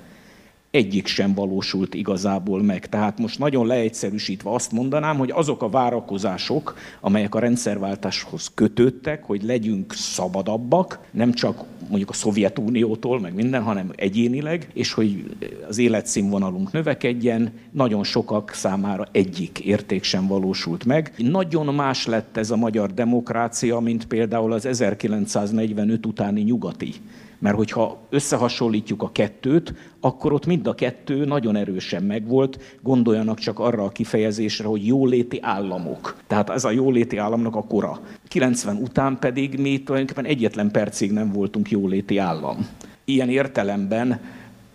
egyik 0.70 1.06
sem 1.06 1.34
valósult 1.34 1.94
igazából 1.94 2.62
meg. 2.62 2.88
Tehát 2.88 3.18
most 3.18 3.38
nagyon 3.38 3.66
leegyszerűsítve 3.66 4.50
azt 4.50 4.72
mondanám, 4.72 5.16
hogy 5.16 5.30
azok 5.30 5.62
a 5.62 5.68
várakozások, 5.68 6.76
amelyek 7.00 7.34
a 7.34 7.38
rendszerváltáshoz 7.38 8.50
kötődtek, 8.54 9.24
hogy 9.24 9.42
legyünk 9.42 9.92
szabadabbak, 9.92 10.98
nem 11.10 11.32
csak 11.32 11.64
mondjuk 11.88 12.10
a 12.10 12.12
Szovjetuniótól, 12.12 13.20
meg 13.20 13.34
minden, 13.34 13.62
hanem 13.62 13.92
egyénileg, 13.96 14.70
és 14.74 14.92
hogy 14.92 15.36
az 15.68 15.78
életszínvonalunk 15.78 16.72
növekedjen, 16.72 17.52
nagyon 17.70 18.04
sokak 18.04 18.50
számára 18.50 19.08
egyik 19.12 19.58
érték 19.58 20.02
sem 20.02 20.26
valósult 20.26 20.84
meg. 20.84 21.14
Nagyon 21.16 21.74
más 21.74 22.06
lett 22.06 22.36
ez 22.36 22.50
a 22.50 22.56
magyar 22.56 22.94
demokrácia, 22.94 23.80
mint 23.80 24.06
például 24.06 24.52
az 24.52 24.66
1945 24.66 26.06
utáni 26.06 26.40
nyugati 26.40 26.94
mert 27.38 27.56
hogyha 27.56 27.98
összehasonlítjuk 28.10 29.02
a 29.02 29.12
kettőt, 29.12 29.74
akkor 30.00 30.32
ott 30.32 30.46
mind 30.46 30.66
a 30.66 30.74
kettő 30.74 31.24
nagyon 31.24 31.56
erősen 31.56 32.02
megvolt. 32.02 32.78
Gondoljanak 32.82 33.38
csak 33.38 33.58
arra 33.58 33.84
a 33.84 33.88
kifejezésre, 33.88 34.66
hogy 34.66 34.86
jóléti 34.86 35.38
államok. 35.42 36.16
Tehát 36.26 36.50
ez 36.50 36.64
a 36.64 36.70
jóléti 36.70 37.16
államnak 37.16 37.56
a 37.56 37.64
kora. 37.64 38.00
90 38.28 38.76
után 38.76 39.18
pedig 39.18 39.58
mi 39.58 39.82
tulajdonképpen 39.82 40.30
egyetlen 40.30 40.70
percig 40.70 41.12
nem 41.12 41.32
voltunk 41.32 41.70
jóléti 41.70 42.18
állam. 42.18 42.68
Ilyen 43.04 43.28
értelemben 43.28 44.20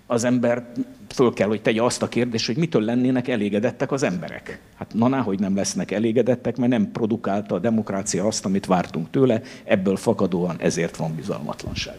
az 0.08 0.24
ember 0.24 0.72
föl 1.14 1.34
kell, 1.34 1.48
hogy 1.48 1.62
tegye 1.62 1.84
azt 1.84 2.02
a 2.02 2.08
kérdést, 2.08 2.46
hogy 2.46 2.58
mitől 2.58 2.82
lennének 2.82 3.28
elégedettek 3.28 3.92
az 3.92 4.04
emberek. 4.04 4.60
Hát 4.76 4.94
na, 4.94 5.22
hogy 5.22 5.40
nem 5.40 5.56
lesznek 5.56 5.92
elégedettek, 5.92 6.58
mert 6.58 6.72
nem 6.72 6.92
produkálta 6.92 7.56
a 7.56 7.60
demokrácia 7.60 8.26
azt, 8.26 8.46
amit 8.46 8.66
vártunk 8.66 9.10
tőle, 9.10 9.42
ebből 9.64 9.96
fakadóan 9.96 10.56
ezért 10.60 10.98
van 10.98 11.16
bizalmatlanság. 11.16 11.96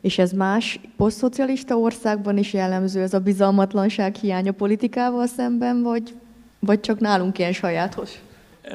És 0.00 0.18
ez 0.18 0.32
más 0.32 0.80
posztszocialista 0.96 1.76
országban 1.76 2.38
is 2.38 2.52
jellemző, 2.52 3.02
ez 3.02 3.14
a 3.14 3.20
bizalmatlanság 3.20 4.14
hiánya 4.14 4.52
politikával 4.52 5.26
szemben, 5.26 5.82
vagy, 5.82 6.14
vagy 6.58 6.80
csak 6.80 7.00
nálunk 7.00 7.38
ilyen 7.38 7.52
sajátos? 7.52 8.10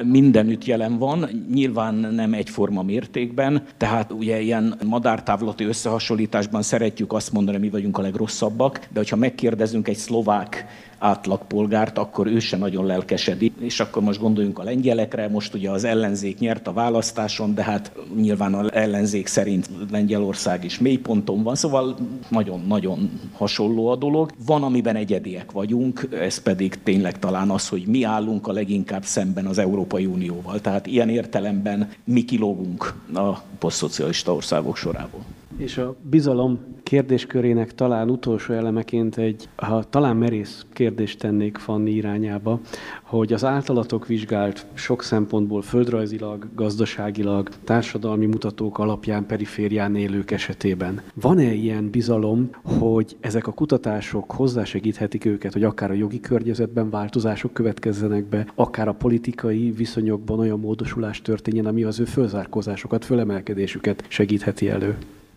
mindenütt 0.02 0.64
jelen 0.64 0.98
van, 0.98 1.28
nyilván 1.52 1.94
nem 1.94 2.32
egyforma 2.32 2.82
mértékben, 2.82 3.62
tehát 3.76 4.12
ugye 4.12 4.40
ilyen 4.40 4.74
madártávlati 4.84 5.64
összehasonlításban 5.64 6.62
szeretjük 6.62 7.12
azt 7.12 7.32
mondani, 7.32 7.58
mi 7.58 7.70
vagyunk 7.70 7.98
a 7.98 8.02
legrosszabbak, 8.02 8.78
de 8.78 8.98
hogyha 8.98 9.16
megkérdezünk 9.16 9.88
egy 9.88 9.96
szlovák 9.96 10.66
átlagpolgárt, 11.04 11.98
akkor 11.98 12.26
ő 12.26 12.38
se 12.38 12.56
nagyon 12.56 12.86
lelkesedik. 12.86 13.52
És 13.60 13.80
akkor 13.80 14.02
most 14.02 14.20
gondoljunk 14.20 14.58
a 14.58 14.62
lengyelekre, 14.62 15.28
most 15.28 15.54
ugye 15.54 15.70
az 15.70 15.84
ellenzék 15.84 16.38
nyert 16.38 16.66
a 16.66 16.72
választáson, 16.72 17.54
de 17.54 17.62
hát 17.62 17.92
nyilván 18.16 18.54
az 18.54 18.72
ellenzék 18.72 19.26
szerint 19.26 19.70
Lengyelország 19.90 20.64
is 20.64 20.78
mélyponton 20.78 21.42
van, 21.42 21.54
szóval 21.54 21.96
nagyon-nagyon 22.28 23.20
hasonló 23.32 23.88
a 23.88 23.96
dolog. 23.96 24.30
Van, 24.46 24.62
amiben 24.62 24.96
egyediek 24.96 25.52
vagyunk, 25.52 26.08
ez 26.20 26.38
pedig 26.38 26.82
tényleg 26.82 27.18
talán 27.18 27.50
az, 27.50 27.68
hogy 27.68 27.86
mi 27.86 28.02
állunk 28.02 28.46
a 28.46 28.52
leginkább 28.52 29.04
szemben 29.04 29.46
az 29.46 29.58
Európai 29.58 30.06
Unióval. 30.06 30.60
Tehát 30.60 30.86
ilyen 30.86 31.08
értelemben 31.08 31.88
mi 32.04 32.24
kilógunk 32.24 32.94
a 33.14 33.38
posztszocialista 33.58 34.34
országok 34.34 34.76
sorából. 34.76 35.24
És 35.56 35.78
a 35.78 35.96
bizalom 36.02 36.58
kérdéskörének 36.82 37.74
talán 37.74 38.10
utolsó 38.10 38.54
elemeként 38.54 39.16
egy, 39.16 39.48
ha 39.56 39.84
talán 39.84 40.16
merész 40.16 40.66
kérdést 40.72 41.18
tennék 41.18 41.56
Fanni 41.56 41.90
irányába, 41.90 42.60
hogy 43.02 43.32
az 43.32 43.44
általatok 43.44 44.06
vizsgált 44.06 44.66
sok 44.72 45.02
szempontból 45.02 45.62
földrajzilag, 45.62 46.48
gazdaságilag, 46.54 47.48
társadalmi 47.64 48.26
mutatók 48.26 48.78
alapján 48.78 49.26
periférián 49.26 49.96
élők 49.96 50.30
esetében. 50.30 51.00
Van-e 51.14 51.52
ilyen 51.52 51.90
bizalom, 51.90 52.50
hogy 52.62 53.16
ezek 53.20 53.46
a 53.46 53.52
kutatások 53.52 54.30
hozzásegíthetik 54.32 55.24
őket, 55.24 55.52
hogy 55.52 55.64
akár 55.64 55.90
a 55.90 55.94
jogi 55.94 56.20
környezetben 56.20 56.90
változások 56.90 57.52
következzenek 57.52 58.24
be, 58.24 58.46
akár 58.54 58.88
a 58.88 58.94
politikai 58.94 59.70
viszonyokban 59.70 60.38
olyan 60.38 60.60
módosulás 60.60 61.22
történjen, 61.22 61.66
ami 61.66 61.82
az 61.82 62.00
ő 62.00 62.04
fölzárkózásokat, 62.04 63.04
fölemelkedésüket 63.04 64.04
segítheti 64.08 64.68
elő? 64.68 64.96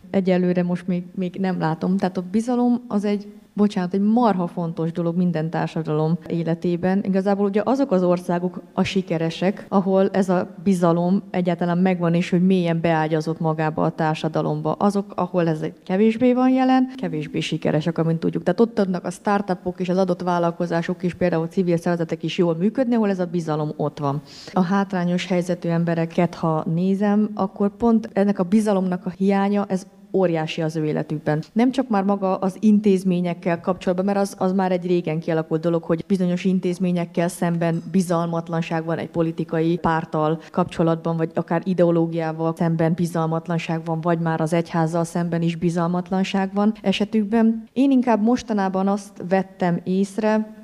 Egyelőre 0.09 0.63
most 0.63 0.87
még, 0.87 1.03
még 1.15 1.37
nem 1.39 1.59
látom. 1.59 1.97
Tehát 1.97 2.17
a 2.17 2.23
bizalom 2.31 2.81
az 2.87 3.05
egy 3.05 3.27
bocsánat, 3.57 3.93
egy 3.93 4.01
marha 4.01 4.47
fontos 4.47 4.91
dolog 4.91 5.17
minden 5.17 5.49
társadalom 5.49 6.17
életében. 6.27 7.03
Igazából 7.03 7.45
ugye 7.45 7.61
azok 7.65 7.91
az 7.91 8.03
országok 8.03 8.61
a 8.73 8.83
sikeresek, 8.83 9.65
ahol 9.69 10.09
ez 10.09 10.29
a 10.29 10.55
bizalom 10.63 11.23
egyáltalán 11.29 11.77
megvan, 11.77 12.13
és 12.13 12.29
hogy 12.29 12.45
mélyen 12.45 12.81
beágyazott 12.81 13.39
magába 13.39 13.83
a 13.83 13.89
társadalomba. 13.89 14.71
Azok, 14.71 15.13
ahol 15.15 15.47
ez 15.47 15.65
kevésbé 15.85 16.33
van 16.33 16.49
jelen, 16.49 16.91
kevésbé 16.95 17.39
sikeresek, 17.39 17.97
amint 17.97 18.19
tudjuk. 18.19 18.43
Tehát 18.43 18.59
ott 18.59 18.79
adnak 18.79 19.05
a 19.05 19.11
startupok 19.11 19.79
és 19.79 19.89
az 19.89 19.97
adott 19.97 20.21
vállalkozások 20.21 21.03
is, 21.03 21.13
például 21.13 21.47
civil 21.47 21.77
szervezetek 21.77 22.23
is 22.23 22.37
jól 22.37 22.55
működni, 22.55 22.95
ahol 22.95 23.09
ez 23.09 23.19
a 23.19 23.25
bizalom 23.25 23.71
ott 23.75 23.99
van. 23.99 24.21
A 24.53 24.61
hátrányos 24.61 25.25
helyzetű 25.27 25.69
embereket, 25.69 26.35
ha 26.35 26.63
nézem, 26.73 27.29
akkor 27.33 27.69
pont 27.77 28.09
ennek 28.13 28.39
a 28.39 28.43
bizalomnak 28.43 29.05
a 29.05 29.09
hiánya, 29.09 29.65
ez 29.67 29.87
óriási 30.13 30.61
az 30.61 30.75
ő 30.75 30.85
életükben. 30.85 31.43
Nem 31.53 31.71
csak 31.71 31.89
már 31.89 32.03
maga 32.03 32.35
az 32.35 32.57
intézményekkel 32.59 33.59
kapcsolatban, 33.59 34.05
mert 34.05 34.17
az, 34.17 34.35
az 34.37 34.53
már 34.53 34.71
egy 34.71 34.85
régen 34.85 35.19
kialakult 35.19 35.61
dolog, 35.61 35.83
hogy 35.83 36.03
bizonyos 36.07 36.43
intézményekkel 36.43 37.27
szemben 37.27 37.83
bizalmatlanság 37.91 38.85
van 38.85 38.97
egy 38.97 39.09
politikai 39.09 39.77
pártal 39.77 40.41
kapcsolatban, 40.51 41.17
vagy 41.17 41.31
akár 41.33 41.61
ideológiával 41.65 42.53
szemben 42.57 42.93
bizalmatlanság 42.93 43.85
van, 43.85 44.01
vagy 44.01 44.19
már 44.19 44.41
az 44.41 44.53
egyházzal 44.53 45.03
szemben 45.03 45.41
is 45.41 45.55
bizalmatlanság 45.55 46.53
van 46.53 46.73
esetükben. 46.81 47.63
Én 47.73 47.91
inkább 47.91 48.21
mostanában 48.21 48.87
azt 48.87 49.23
vettem 49.29 49.79
észre, 49.83 50.55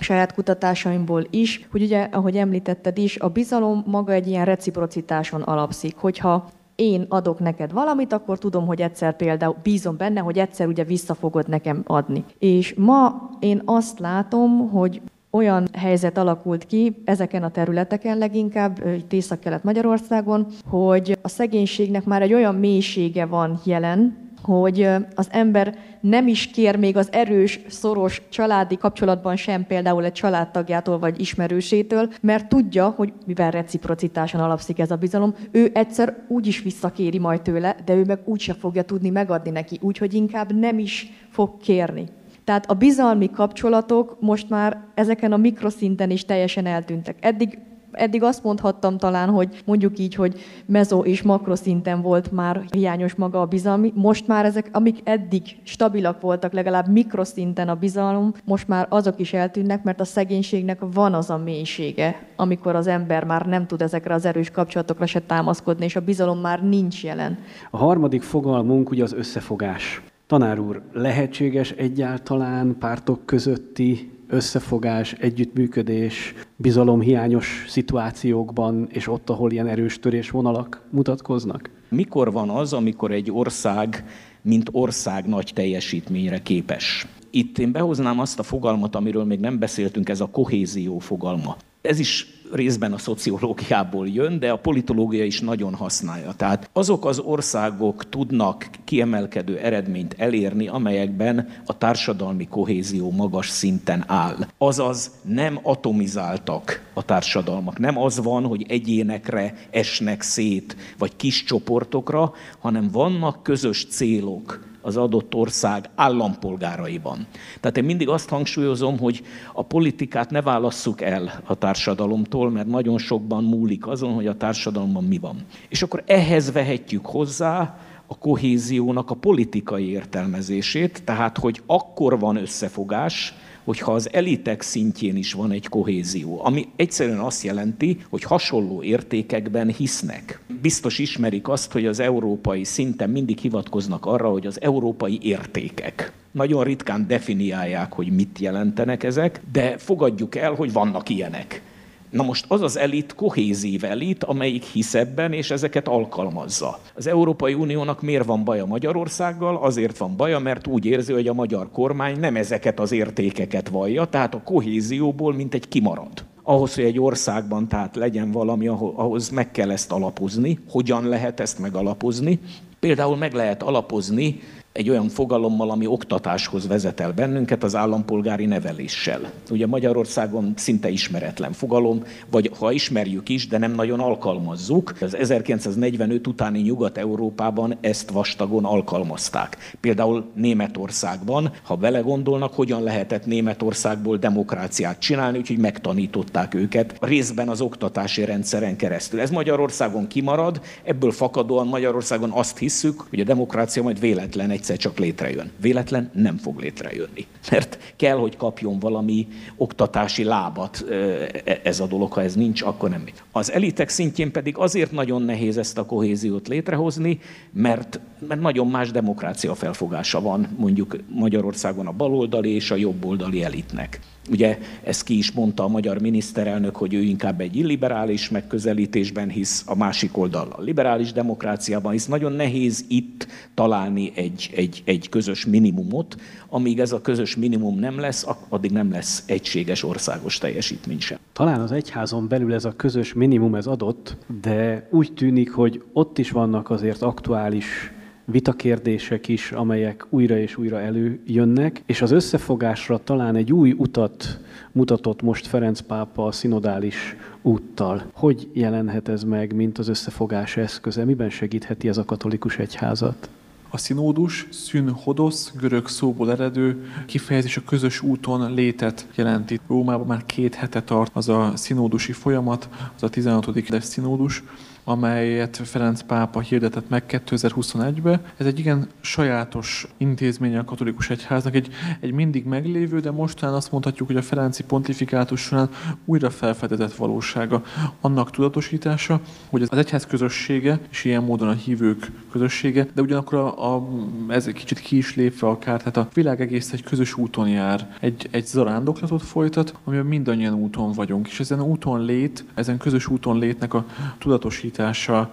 saját 0.00 0.34
kutatásaimból 0.34 1.26
is, 1.30 1.66
hogy 1.70 1.82
ugye, 1.82 2.08
ahogy 2.12 2.36
említetted 2.36 2.98
is, 2.98 3.18
a 3.18 3.28
bizalom 3.28 3.82
maga 3.86 4.12
egy 4.12 4.26
ilyen 4.26 4.44
reciprocitáson 4.44 5.42
alapszik. 5.42 5.96
Hogyha 5.96 6.48
én 6.80 7.06
adok 7.08 7.38
neked 7.38 7.72
valamit, 7.72 8.12
akkor 8.12 8.38
tudom, 8.38 8.66
hogy 8.66 8.80
egyszer 8.80 9.16
például 9.16 9.56
bízom 9.62 9.96
benne, 9.96 10.20
hogy 10.20 10.38
egyszer 10.38 10.66
ugye 10.66 10.84
vissza 10.84 11.14
fogod 11.14 11.48
nekem 11.48 11.82
adni. 11.86 12.24
És 12.38 12.74
ma 12.74 13.30
én 13.40 13.62
azt 13.64 13.98
látom, 13.98 14.70
hogy 14.70 15.00
olyan 15.30 15.68
helyzet 15.72 16.18
alakult 16.18 16.66
ki 16.66 17.02
ezeken 17.04 17.42
a 17.42 17.50
területeken 17.50 18.18
leginkább, 18.18 18.86
itt 18.96 19.12
Észak-Kelet-Magyarországon, 19.12 20.46
hogy 20.68 21.18
a 21.22 21.28
szegénységnek 21.28 22.04
már 22.04 22.22
egy 22.22 22.34
olyan 22.34 22.54
mélysége 22.54 23.26
van 23.26 23.60
jelen, 23.64 24.29
hogy 24.42 24.88
az 25.14 25.28
ember 25.30 25.78
nem 26.00 26.28
is 26.28 26.46
kér 26.46 26.76
még 26.76 26.96
az 26.96 27.08
erős, 27.12 27.60
szoros 27.68 28.22
családi 28.28 28.76
kapcsolatban 28.76 29.36
sem 29.36 29.66
például 29.66 30.04
egy 30.04 30.12
családtagjától 30.12 30.98
vagy 30.98 31.20
ismerősétől, 31.20 32.08
mert 32.20 32.48
tudja, 32.48 32.88
hogy 32.96 33.12
mivel 33.26 33.50
reciprocitáson 33.50 34.40
alapszik 34.40 34.78
ez 34.78 34.90
a 34.90 34.96
bizalom, 34.96 35.34
ő 35.50 35.70
egyszer 35.74 36.16
úgy 36.28 36.46
is 36.46 36.62
visszakéri 36.62 37.18
majd 37.18 37.42
tőle, 37.42 37.76
de 37.84 37.94
ő 37.94 38.04
meg 38.04 38.18
úgyse 38.24 38.54
fogja 38.54 38.82
tudni 38.82 39.10
megadni 39.10 39.50
neki, 39.50 39.78
úgyhogy 39.80 40.14
inkább 40.14 40.52
nem 40.52 40.78
is 40.78 41.12
fog 41.30 41.56
kérni. 41.56 42.06
Tehát 42.44 42.70
a 42.70 42.74
bizalmi 42.74 43.30
kapcsolatok 43.30 44.16
most 44.20 44.48
már 44.48 44.84
ezeken 44.94 45.32
a 45.32 45.36
mikroszinten 45.36 46.10
is 46.10 46.24
teljesen 46.24 46.66
eltűntek. 46.66 47.16
Eddig 47.20 47.58
eddig 47.92 48.22
azt 48.22 48.44
mondhattam 48.44 48.98
talán, 48.98 49.28
hogy 49.28 49.62
mondjuk 49.64 49.98
így, 49.98 50.14
hogy 50.14 50.40
mezo 50.66 51.00
és 51.00 51.22
makroszinten 51.22 52.02
volt 52.02 52.32
már 52.32 52.64
hiányos 52.70 53.14
maga 53.14 53.40
a 53.40 53.46
bizalmi. 53.46 53.92
Most 53.94 54.26
már 54.26 54.44
ezek, 54.44 54.68
amik 54.72 54.98
eddig 55.04 55.42
stabilak 55.62 56.20
voltak, 56.20 56.52
legalább 56.52 56.88
mikroszinten 56.88 57.68
a 57.68 57.74
bizalom, 57.74 58.32
most 58.44 58.68
már 58.68 58.86
azok 58.88 59.20
is 59.20 59.32
eltűnnek, 59.32 59.82
mert 59.82 60.00
a 60.00 60.04
szegénységnek 60.04 60.78
van 60.92 61.14
az 61.14 61.30
a 61.30 61.36
mélysége, 61.36 62.26
amikor 62.36 62.74
az 62.74 62.86
ember 62.86 63.24
már 63.24 63.46
nem 63.46 63.66
tud 63.66 63.82
ezekre 63.82 64.14
az 64.14 64.24
erős 64.24 64.50
kapcsolatokra 64.50 65.06
se 65.06 65.20
támaszkodni, 65.20 65.84
és 65.84 65.96
a 65.96 66.00
bizalom 66.00 66.38
már 66.38 66.62
nincs 66.62 67.04
jelen. 67.04 67.38
A 67.70 67.76
harmadik 67.76 68.22
fogalmunk 68.22 68.90
ugye 68.90 69.02
az 69.02 69.12
összefogás. 69.12 70.02
Tanár 70.26 70.58
úr, 70.58 70.82
lehetséges 70.92 71.70
egyáltalán 71.70 72.76
pártok 72.78 73.26
közötti 73.26 74.19
összefogás, 74.30 75.12
együttműködés, 75.12 76.34
bizalomhiányos 76.56 77.64
szituációkban, 77.68 78.88
és 78.90 79.08
ott, 79.08 79.30
ahol 79.30 79.52
ilyen 79.52 79.66
erős 79.66 79.98
törésvonalak 79.98 80.86
mutatkoznak? 80.90 81.70
Mikor 81.88 82.32
van 82.32 82.48
az, 82.50 82.72
amikor 82.72 83.10
egy 83.10 83.30
ország, 83.30 84.04
mint 84.42 84.68
ország 84.72 85.26
nagy 85.26 85.50
teljesítményre 85.54 86.42
képes? 86.42 87.06
Itt 87.30 87.58
én 87.58 87.72
behoznám 87.72 88.18
azt 88.18 88.38
a 88.38 88.42
fogalmat, 88.42 88.94
amiről 88.96 89.24
még 89.24 89.40
nem 89.40 89.58
beszéltünk, 89.58 90.08
ez 90.08 90.20
a 90.20 90.30
kohézió 90.30 90.98
fogalma. 90.98 91.56
Ez 91.82 91.98
is 91.98 92.26
részben 92.52 92.92
a 92.92 92.98
szociológiából 92.98 94.08
jön, 94.08 94.38
de 94.38 94.50
a 94.50 94.58
politológia 94.58 95.24
is 95.24 95.40
nagyon 95.40 95.74
használja. 95.74 96.32
Tehát 96.32 96.70
azok 96.72 97.04
az 97.04 97.18
országok 97.18 98.08
tudnak 98.08 98.70
kiemelkedő 98.84 99.58
eredményt 99.58 100.14
elérni, 100.18 100.68
amelyekben 100.68 101.48
a 101.66 101.78
társadalmi 101.78 102.48
kohézió 102.48 103.10
magas 103.10 103.48
szinten 103.48 104.04
áll. 104.06 104.36
Azaz 104.58 105.10
nem 105.22 105.58
atomizáltak 105.62 106.90
a 106.94 107.04
társadalmak. 107.04 107.78
Nem 107.78 107.98
az 107.98 108.22
van, 108.22 108.44
hogy 108.44 108.64
egyénekre 108.68 109.54
esnek 109.70 110.22
szét, 110.22 110.76
vagy 110.98 111.16
kis 111.16 111.44
csoportokra, 111.44 112.32
hanem 112.58 112.88
vannak 112.92 113.42
közös 113.42 113.86
célok, 113.86 114.69
az 114.82 114.96
adott 114.96 115.34
ország 115.34 115.90
állampolgáraiban. 115.94 117.26
Tehát 117.60 117.76
én 117.76 117.84
mindig 117.84 118.08
azt 118.08 118.28
hangsúlyozom, 118.28 118.98
hogy 118.98 119.22
a 119.52 119.62
politikát 119.62 120.30
ne 120.30 120.42
válasszuk 120.42 121.00
el 121.00 121.42
a 121.44 121.54
társadalomtól, 121.54 122.50
mert 122.50 122.66
nagyon 122.66 122.98
sokban 122.98 123.44
múlik 123.44 123.86
azon, 123.86 124.12
hogy 124.12 124.26
a 124.26 124.36
társadalomban 124.36 125.04
mi 125.04 125.18
van. 125.18 125.36
És 125.68 125.82
akkor 125.82 126.02
ehhez 126.06 126.52
vehetjük 126.52 127.06
hozzá 127.06 127.78
a 128.06 128.18
kohéziónak 128.18 129.10
a 129.10 129.14
politikai 129.14 129.90
értelmezését, 129.90 131.02
tehát 131.04 131.38
hogy 131.38 131.62
akkor 131.66 132.18
van 132.18 132.36
összefogás, 132.36 133.34
hogyha 133.70 133.92
az 133.92 134.12
elitek 134.12 134.62
szintjén 134.62 135.16
is 135.16 135.32
van 135.32 135.50
egy 135.50 135.68
kohézió, 135.68 136.44
ami 136.44 136.68
egyszerűen 136.76 137.18
azt 137.18 137.42
jelenti, 137.42 137.98
hogy 138.08 138.22
hasonló 138.22 138.82
értékekben 138.82 139.68
hisznek. 139.68 140.40
Biztos 140.62 140.98
ismerik 140.98 141.48
azt, 141.48 141.72
hogy 141.72 141.86
az 141.86 142.00
európai 142.00 142.64
szinten 142.64 143.10
mindig 143.10 143.38
hivatkoznak 143.38 144.06
arra, 144.06 144.28
hogy 144.28 144.46
az 144.46 144.60
európai 144.60 145.18
értékek. 145.22 146.12
Nagyon 146.30 146.64
ritkán 146.64 147.06
definiálják, 147.06 147.92
hogy 147.92 148.12
mit 148.12 148.38
jelentenek 148.38 149.02
ezek, 149.02 149.40
de 149.52 149.78
fogadjuk 149.78 150.34
el, 150.34 150.52
hogy 150.52 150.72
vannak 150.72 151.08
ilyenek. 151.08 151.62
Na 152.10 152.22
most 152.22 152.44
az 152.48 152.62
az 152.62 152.78
elit 152.78 153.14
kohézív 153.14 153.84
elit, 153.84 154.24
amelyik 154.24 154.62
hisz 154.62 154.94
ebben, 154.94 155.32
és 155.32 155.50
ezeket 155.50 155.88
alkalmazza. 155.88 156.78
Az 156.94 157.06
Európai 157.06 157.54
Uniónak 157.54 158.02
miért 158.02 158.24
van 158.24 158.44
baja 158.44 158.64
Magyarországgal? 158.64 159.56
Azért 159.56 159.98
van 159.98 160.16
baja, 160.16 160.38
mert 160.38 160.66
úgy 160.66 160.84
érzi, 160.84 161.12
hogy 161.12 161.28
a 161.28 161.34
magyar 161.34 161.70
kormány 161.72 162.20
nem 162.20 162.36
ezeket 162.36 162.80
az 162.80 162.92
értékeket 162.92 163.68
vallja, 163.68 164.04
tehát 164.04 164.34
a 164.34 164.42
kohézióból 164.42 165.34
mint 165.34 165.54
egy 165.54 165.68
kimarad. 165.68 166.24
Ahhoz, 166.42 166.74
hogy 166.74 166.84
egy 166.84 167.00
országban 167.00 167.68
tehát 167.68 167.96
legyen 167.96 168.30
valami, 168.30 168.66
ahhoz 168.66 169.28
meg 169.28 169.50
kell 169.50 169.70
ezt 169.70 169.92
alapozni. 169.92 170.58
Hogyan 170.70 171.08
lehet 171.08 171.40
ezt 171.40 171.58
megalapozni? 171.58 172.38
Például 172.80 173.16
meg 173.16 173.32
lehet 173.32 173.62
alapozni 173.62 174.40
egy 174.72 174.90
olyan 174.90 175.08
fogalommal, 175.08 175.70
ami 175.70 175.86
oktatáshoz 175.86 176.66
vezet 176.66 177.00
el 177.00 177.12
bennünket, 177.12 177.62
az 177.62 177.76
állampolgári 177.76 178.46
neveléssel. 178.46 179.30
Ugye 179.50 179.66
Magyarországon 179.66 180.52
szinte 180.56 180.88
ismeretlen 180.88 181.52
fogalom, 181.52 182.02
vagy 182.30 182.50
ha 182.58 182.72
ismerjük 182.72 183.28
is, 183.28 183.48
de 183.48 183.58
nem 183.58 183.72
nagyon 183.72 184.00
alkalmazzuk. 184.00 184.92
Az 185.00 185.16
1945 185.16 186.26
utáni 186.26 186.60
Nyugat-Európában 186.60 187.76
ezt 187.80 188.10
vastagon 188.10 188.64
alkalmazták. 188.64 189.76
Például 189.80 190.24
Németországban, 190.34 191.52
ha 191.62 191.76
vele 191.76 192.00
gondolnak, 192.00 192.54
hogyan 192.54 192.82
lehetett 192.82 193.26
Németországból 193.26 194.16
demokráciát 194.16 194.98
csinálni, 194.98 195.38
úgyhogy 195.38 195.58
megtanították 195.58 196.54
őket 196.54 196.96
részben 197.00 197.48
az 197.48 197.60
oktatási 197.60 198.24
rendszeren 198.24 198.76
keresztül. 198.76 199.20
Ez 199.20 199.30
Magyarországon 199.30 200.06
kimarad, 200.06 200.60
ebből 200.84 201.10
fakadóan 201.10 201.66
Magyarországon 201.66 202.30
azt 202.30 202.58
hisszük, 202.58 203.00
hogy 203.10 203.20
a 203.20 203.24
demokrácia 203.24 203.82
majd 203.82 204.00
véletlen 204.00 204.50
egy 204.50 204.59
egyszer 204.60 204.76
csak 204.76 204.98
létrejön. 204.98 205.50
Véletlen 205.60 206.10
nem 206.14 206.36
fog 206.36 206.60
létrejönni. 206.60 207.26
Mert 207.50 207.78
kell, 207.96 208.16
hogy 208.16 208.36
kapjon 208.36 208.78
valami 208.78 209.28
oktatási 209.56 210.24
lábat 210.24 210.84
e, 210.90 211.60
ez 211.62 211.80
a 211.80 211.86
dolog, 211.86 212.12
ha 212.12 212.22
ez 212.22 212.34
nincs, 212.34 212.62
akkor 212.62 212.90
nem. 212.90 213.04
Az 213.32 213.52
elitek 213.52 213.88
szintjén 213.88 214.32
pedig 214.32 214.56
azért 214.56 214.92
nagyon 214.92 215.22
nehéz 215.22 215.58
ezt 215.58 215.78
a 215.78 215.86
kohéziót 215.86 216.48
létrehozni, 216.48 217.20
mert, 217.52 218.00
mert 218.28 218.40
nagyon 218.40 218.66
más 218.66 218.90
demokrácia 218.90 219.54
felfogása 219.54 220.20
van 220.20 220.48
mondjuk 220.58 220.96
Magyarországon 221.08 221.86
a 221.86 221.92
baloldali 221.92 222.50
és 222.54 222.70
a 222.70 222.76
jobboldali 222.76 223.42
elitnek. 223.42 224.00
Ugye 224.28 224.58
ezt 224.82 225.04
ki 225.04 225.16
is 225.16 225.32
mondta 225.32 225.64
a 225.64 225.68
magyar 225.68 226.00
miniszterelnök, 226.00 226.76
hogy 226.76 226.94
ő 226.94 227.00
inkább 227.00 227.40
egy 227.40 227.56
illiberális 227.56 228.28
megközelítésben 228.28 229.28
hisz, 229.28 229.64
a 229.66 229.76
másik 229.76 230.16
oldal 230.16 230.48
a 230.56 230.60
liberális 230.60 231.12
demokráciában 231.12 231.92
hisz. 231.92 232.06
Nagyon 232.06 232.32
nehéz 232.32 232.84
itt 232.88 233.26
találni 233.54 234.12
egy, 234.14 234.50
egy, 234.56 234.82
egy 234.84 235.08
közös 235.08 235.46
minimumot, 235.46 236.16
amíg 236.48 236.80
ez 236.80 236.92
a 236.92 237.00
közös 237.00 237.36
minimum 237.36 237.78
nem 237.78 237.98
lesz, 237.98 238.26
addig 238.48 238.70
nem 238.70 238.90
lesz 238.90 239.22
egységes 239.26 239.84
országos 239.84 240.38
teljesítmény 240.38 241.00
sem. 241.00 241.18
Talán 241.32 241.60
az 241.60 241.72
egyházon 241.72 242.28
belül 242.28 242.54
ez 242.54 242.64
a 242.64 242.76
közös 242.76 243.12
minimum 243.12 243.54
ez 243.54 243.66
adott, 243.66 244.16
de 244.42 244.88
úgy 244.90 245.12
tűnik, 245.12 245.52
hogy 245.52 245.82
ott 245.92 246.18
is 246.18 246.30
vannak 246.30 246.70
azért 246.70 247.02
aktuális 247.02 247.92
vitakérdések 248.24 249.28
is, 249.28 249.52
amelyek 249.52 250.06
újra 250.08 250.38
és 250.38 250.56
újra 250.56 250.80
előjönnek, 250.80 251.82
és 251.86 252.02
az 252.02 252.10
összefogásra 252.10 252.98
talán 253.04 253.36
egy 253.36 253.52
új 253.52 253.74
utat 253.76 254.40
mutatott 254.72 255.22
most 255.22 255.46
Ferenc 255.46 255.80
pápa 255.80 256.26
a 256.26 256.32
szinodális 256.32 257.16
úttal. 257.42 258.02
Hogy 258.12 258.48
jelenhet 258.52 259.08
ez 259.08 259.24
meg, 259.24 259.54
mint 259.54 259.78
az 259.78 259.88
összefogás 259.88 260.56
eszköze? 260.56 261.04
Miben 261.04 261.30
segítheti 261.30 261.88
ez 261.88 261.98
a 261.98 262.04
katolikus 262.04 262.58
egyházat? 262.58 263.28
A 263.72 263.78
színódus, 263.78 264.46
szűn 264.50 264.90
hodosz, 264.90 265.52
görög 265.60 265.88
szóból 265.88 266.30
eredő 266.30 266.86
kifejezés 267.06 267.56
a 267.56 267.62
közös 267.66 268.02
úton 268.02 268.54
létet 268.54 269.06
jelenti. 269.14 269.60
Rómában 269.68 270.06
már 270.06 270.26
két 270.26 270.54
hete 270.54 270.82
tart 270.82 271.10
az 271.14 271.28
a 271.28 271.52
színódusi 271.54 272.12
folyamat, 272.12 272.68
az 272.96 273.02
a 273.02 273.08
16. 273.08 273.80
színódus, 273.80 274.42
amelyet 274.84 275.56
Ferenc 275.64 276.02
pápa 276.02 276.40
hirdetett 276.40 276.88
meg 276.88 277.04
2021-ben. 277.08 278.20
Ez 278.36 278.46
egy 278.46 278.58
igen 278.58 278.88
sajátos 279.00 279.86
intézmény 279.96 280.56
a 280.56 280.64
katolikus 280.64 281.10
egyháznak, 281.10 281.54
egy, 281.54 281.68
egy 282.00 282.12
mindig 282.12 282.44
meglévő, 282.44 283.00
de 283.00 283.10
mostán 283.10 283.52
azt 283.52 283.72
mondhatjuk, 283.72 284.08
hogy 284.08 284.16
a 284.16 284.22
Ferenci 284.22 284.64
pontifikátus 284.64 285.40
során 285.40 285.68
újra 286.04 286.30
felfedezett 286.30 286.94
valósága 286.94 287.62
annak 288.00 288.30
tudatosítása, 288.30 289.20
hogy 289.50 289.62
az 289.62 289.72
egyház 289.72 290.06
közössége, 290.06 290.80
és 290.90 291.04
ilyen 291.04 291.22
módon 291.22 291.48
a 291.48 291.52
hívők 291.52 292.10
közössége, 292.30 292.86
de 292.94 293.02
ugyanakkor 293.02 293.38
a, 293.38 293.74
a, 293.74 293.88
ez 294.28 294.46
egy 294.46 294.54
kicsit 294.54 294.80
ki 294.80 294.96
is 294.96 295.14
lépve 295.14 295.48
akár, 295.48 295.78
tehát 295.78 295.96
a 295.96 296.08
világ 296.14 296.40
egész 296.40 296.72
egy 296.72 296.82
közös 296.82 297.16
úton 297.16 297.48
jár, 297.48 297.96
egy, 298.00 298.28
egy 298.30 298.46
zarándoklatot 298.46 299.22
folytat, 299.22 299.74
amiben 299.84 300.06
mindannyian 300.06 300.54
úton 300.54 300.92
vagyunk, 300.92 301.28
és 301.28 301.40
ezen 301.40 301.62
úton 301.62 302.04
lét, 302.04 302.44
ezen 302.54 302.78
közös 302.78 303.06
úton 303.06 303.38
létnek 303.38 303.74
a 303.74 303.84
tudatosítása 304.18 304.69
alapítása 304.78 305.30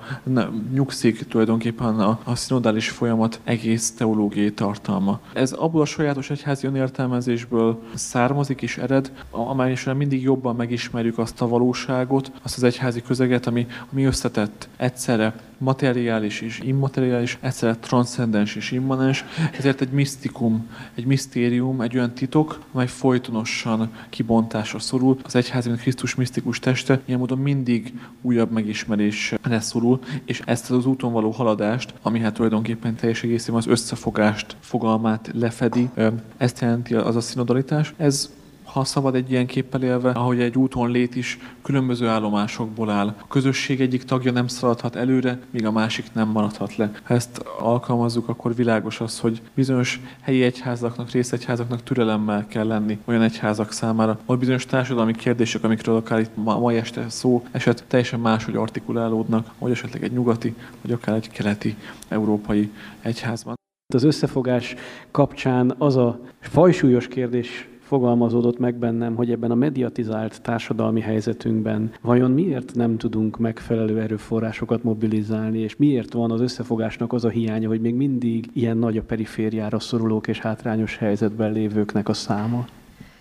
nyugszik 0.73 1.27
tulajdonképpen 1.27 1.99
a, 1.99 2.19
a 2.23 2.35
szinodális 2.35 2.89
folyamat 2.89 3.39
egész 3.43 3.91
teológiai 3.91 4.51
tartalma. 4.51 5.19
Ez 5.33 5.51
abból 5.51 5.81
a 5.81 5.85
sajátos 5.85 6.29
egyházi 6.29 6.67
önértelmezésből 6.67 7.81
származik 7.93 8.61
és 8.61 8.77
ered, 8.77 9.11
amely 9.29 9.71
is 9.71 9.83
mindig 9.83 10.21
jobban 10.21 10.55
megismerjük 10.55 11.17
azt 11.17 11.41
a 11.41 11.47
valóságot, 11.47 12.31
azt 12.43 12.57
az 12.57 12.63
egyházi 12.63 13.01
közeget, 13.01 13.47
ami, 13.47 13.67
ami 13.91 14.03
összetett 14.03 14.67
egyszerre 14.77 15.33
materiális 15.57 16.41
és 16.41 16.59
immateriális, 16.63 17.37
egyszerre 17.41 17.75
transzcendens 17.75 18.55
és 18.55 18.71
immanens, 18.71 19.25
ezért 19.57 19.81
egy 19.81 19.91
misztikum, 19.91 20.69
egy 20.95 21.05
misztérium, 21.05 21.81
egy 21.81 21.95
olyan 21.95 22.13
titok, 22.13 22.59
amely 22.71 22.87
folytonosan 22.87 23.91
kibontásra 24.09 24.79
szorul. 24.79 25.17
Az 25.23 25.35
egyház, 25.35 25.65
mint 25.65 25.79
Krisztus 25.79 26.15
misztikus 26.15 26.59
teste, 26.59 27.01
ilyen 27.05 27.19
módon 27.19 27.37
mindig 27.37 27.93
újabb 28.21 28.51
megismerésre 28.51 29.59
szorul, 29.59 29.99
és 30.25 30.41
ezt 30.45 30.71
az 30.71 30.85
úton 30.85 31.11
való 31.11 31.29
haladást, 31.29 31.93
ami 32.01 32.19
hát 32.19 32.33
tulajdonképpen 32.33 32.95
teljes 32.95 33.23
egészében 33.23 33.59
az 33.59 33.67
összefogást 33.67 34.55
fogalmát 34.59 35.29
lefedi, 35.33 35.89
ezt 36.37 36.61
jelenti 36.61 36.95
az 36.95 37.15
a 37.15 37.21
szinodalitás. 37.21 37.93
Ez 37.97 38.31
ha 38.67 38.83
szabad 38.83 39.15
egy 39.15 39.31
ilyen 39.31 39.45
képpel 39.45 39.83
élve, 39.83 40.09
ahogy 40.09 40.41
egy 40.41 40.57
úton 40.57 40.91
lét 40.91 41.15
is 41.15 41.39
különböző 41.61 42.07
állomásokból 42.07 42.89
áll. 42.89 43.07
A 43.07 43.27
közösség 43.27 43.81
egyik 43.81 44.03
tagja 44.03 44.31
nem 44.31 44.47
szaladhat 44.47 44.95
előre, 44.95 45.39
míg 45.49 45.65
a 45.65 45.71
másik 45.71 46.05
nem 46.13 46.27
maradhat 46.27 46.75
le. 46.75 46.91
Ha 47.03 47.13
ezt 47.13 47.43
alkalmazzuk, 47.59 48.29
akkor 48.29 48.55
világos 48.55 49.01
az, 49.01 49.19
hogy 49.19 49.41
bizonyos 49.53 50.01
helyi 50.21 50.43
egyházaknak, 50.43 51.11
részegyházaknak 51.11 51.83
türelemmel 51.83 52.47
kell 52.47 52.67
lenni 52.67 52.99
olyan 53.05 53.21
egyházak 53.21 53.71
számára, 53.71 54.19
hogy 54.25 54.37
bizonyos 54.37 54.65
társadalmi 54.65 55.13
kérdések, 55.15 55.63
amikről 55.63 55.95
akár 55.95 56.19
itt 56.19 56.35
ma, 56.35 56.59
mai 56.59 56.75
este 56.75 57.09
szó 57.09 57.45
eset, 57.51 57.83
teljesen 57.87 58.19
máshogy 58.19 58.55
artikulálódnak, 58.55 59.51
vagy 59.59 59.71
esetleg 59.71 60.03
egy 60.03 60.11
nyugati, 60.11 60.55
vagy 60.81 60.91
akár 60.91 61.15
egy 61.15 61.29
keleti 61.29 61.75
európai 62.07 62.71
egyházban. 63.01 63.55
Az 63.93 64.03
összefogás 64.03 64.75
kapcsán 65.11 65.75
az 65.77 65.95
a 65.95 66.19
fajsúlyos 66.39 67.07
kérdés 67.07 67.67
fogalmazódott 67.87 68.59
meg 68.59 68.75
bennem, 68.75 69.15
hogy 69.15 69.31
ebben 69.31 69.51
a 69.51 69.55
mediatizált 69.55 70.41
társadalmi 70.41 71.01
helyzetünkben 71.01 71.91
vajon 72.01 72.31
miért 72.31 72.75
nem 72.75 72.97
tudunk 72.97 73.37
megfelelő 73.37 73.99
erőforrásokat 73.99 74.83
mobilizálni, 74.83 75.59
és 75.59 75.75
miért 75.75 76.13
van 76.13 76.31
az 76.31 76.41
összefogásnak 76.41 77.13
az 77.13 77.25
a 77.25 77.29
hiánya, 77.29 77.67
hogy 77.67 77.81
még 77.81 77.95
mindig 77.95 78.49
ilyen 78.53 78.77
nagy 78.77 78.97
a 78.97 79.03
perifériára 79.03 79.79
szorulók 79.79 80.27
és 80.27 80.39
hátrányos 80.39 80.97
helyzetben 80.97 81.51
lévőknek 81.51 82.09
a 82.09 82.13
száma? 82.13 82.65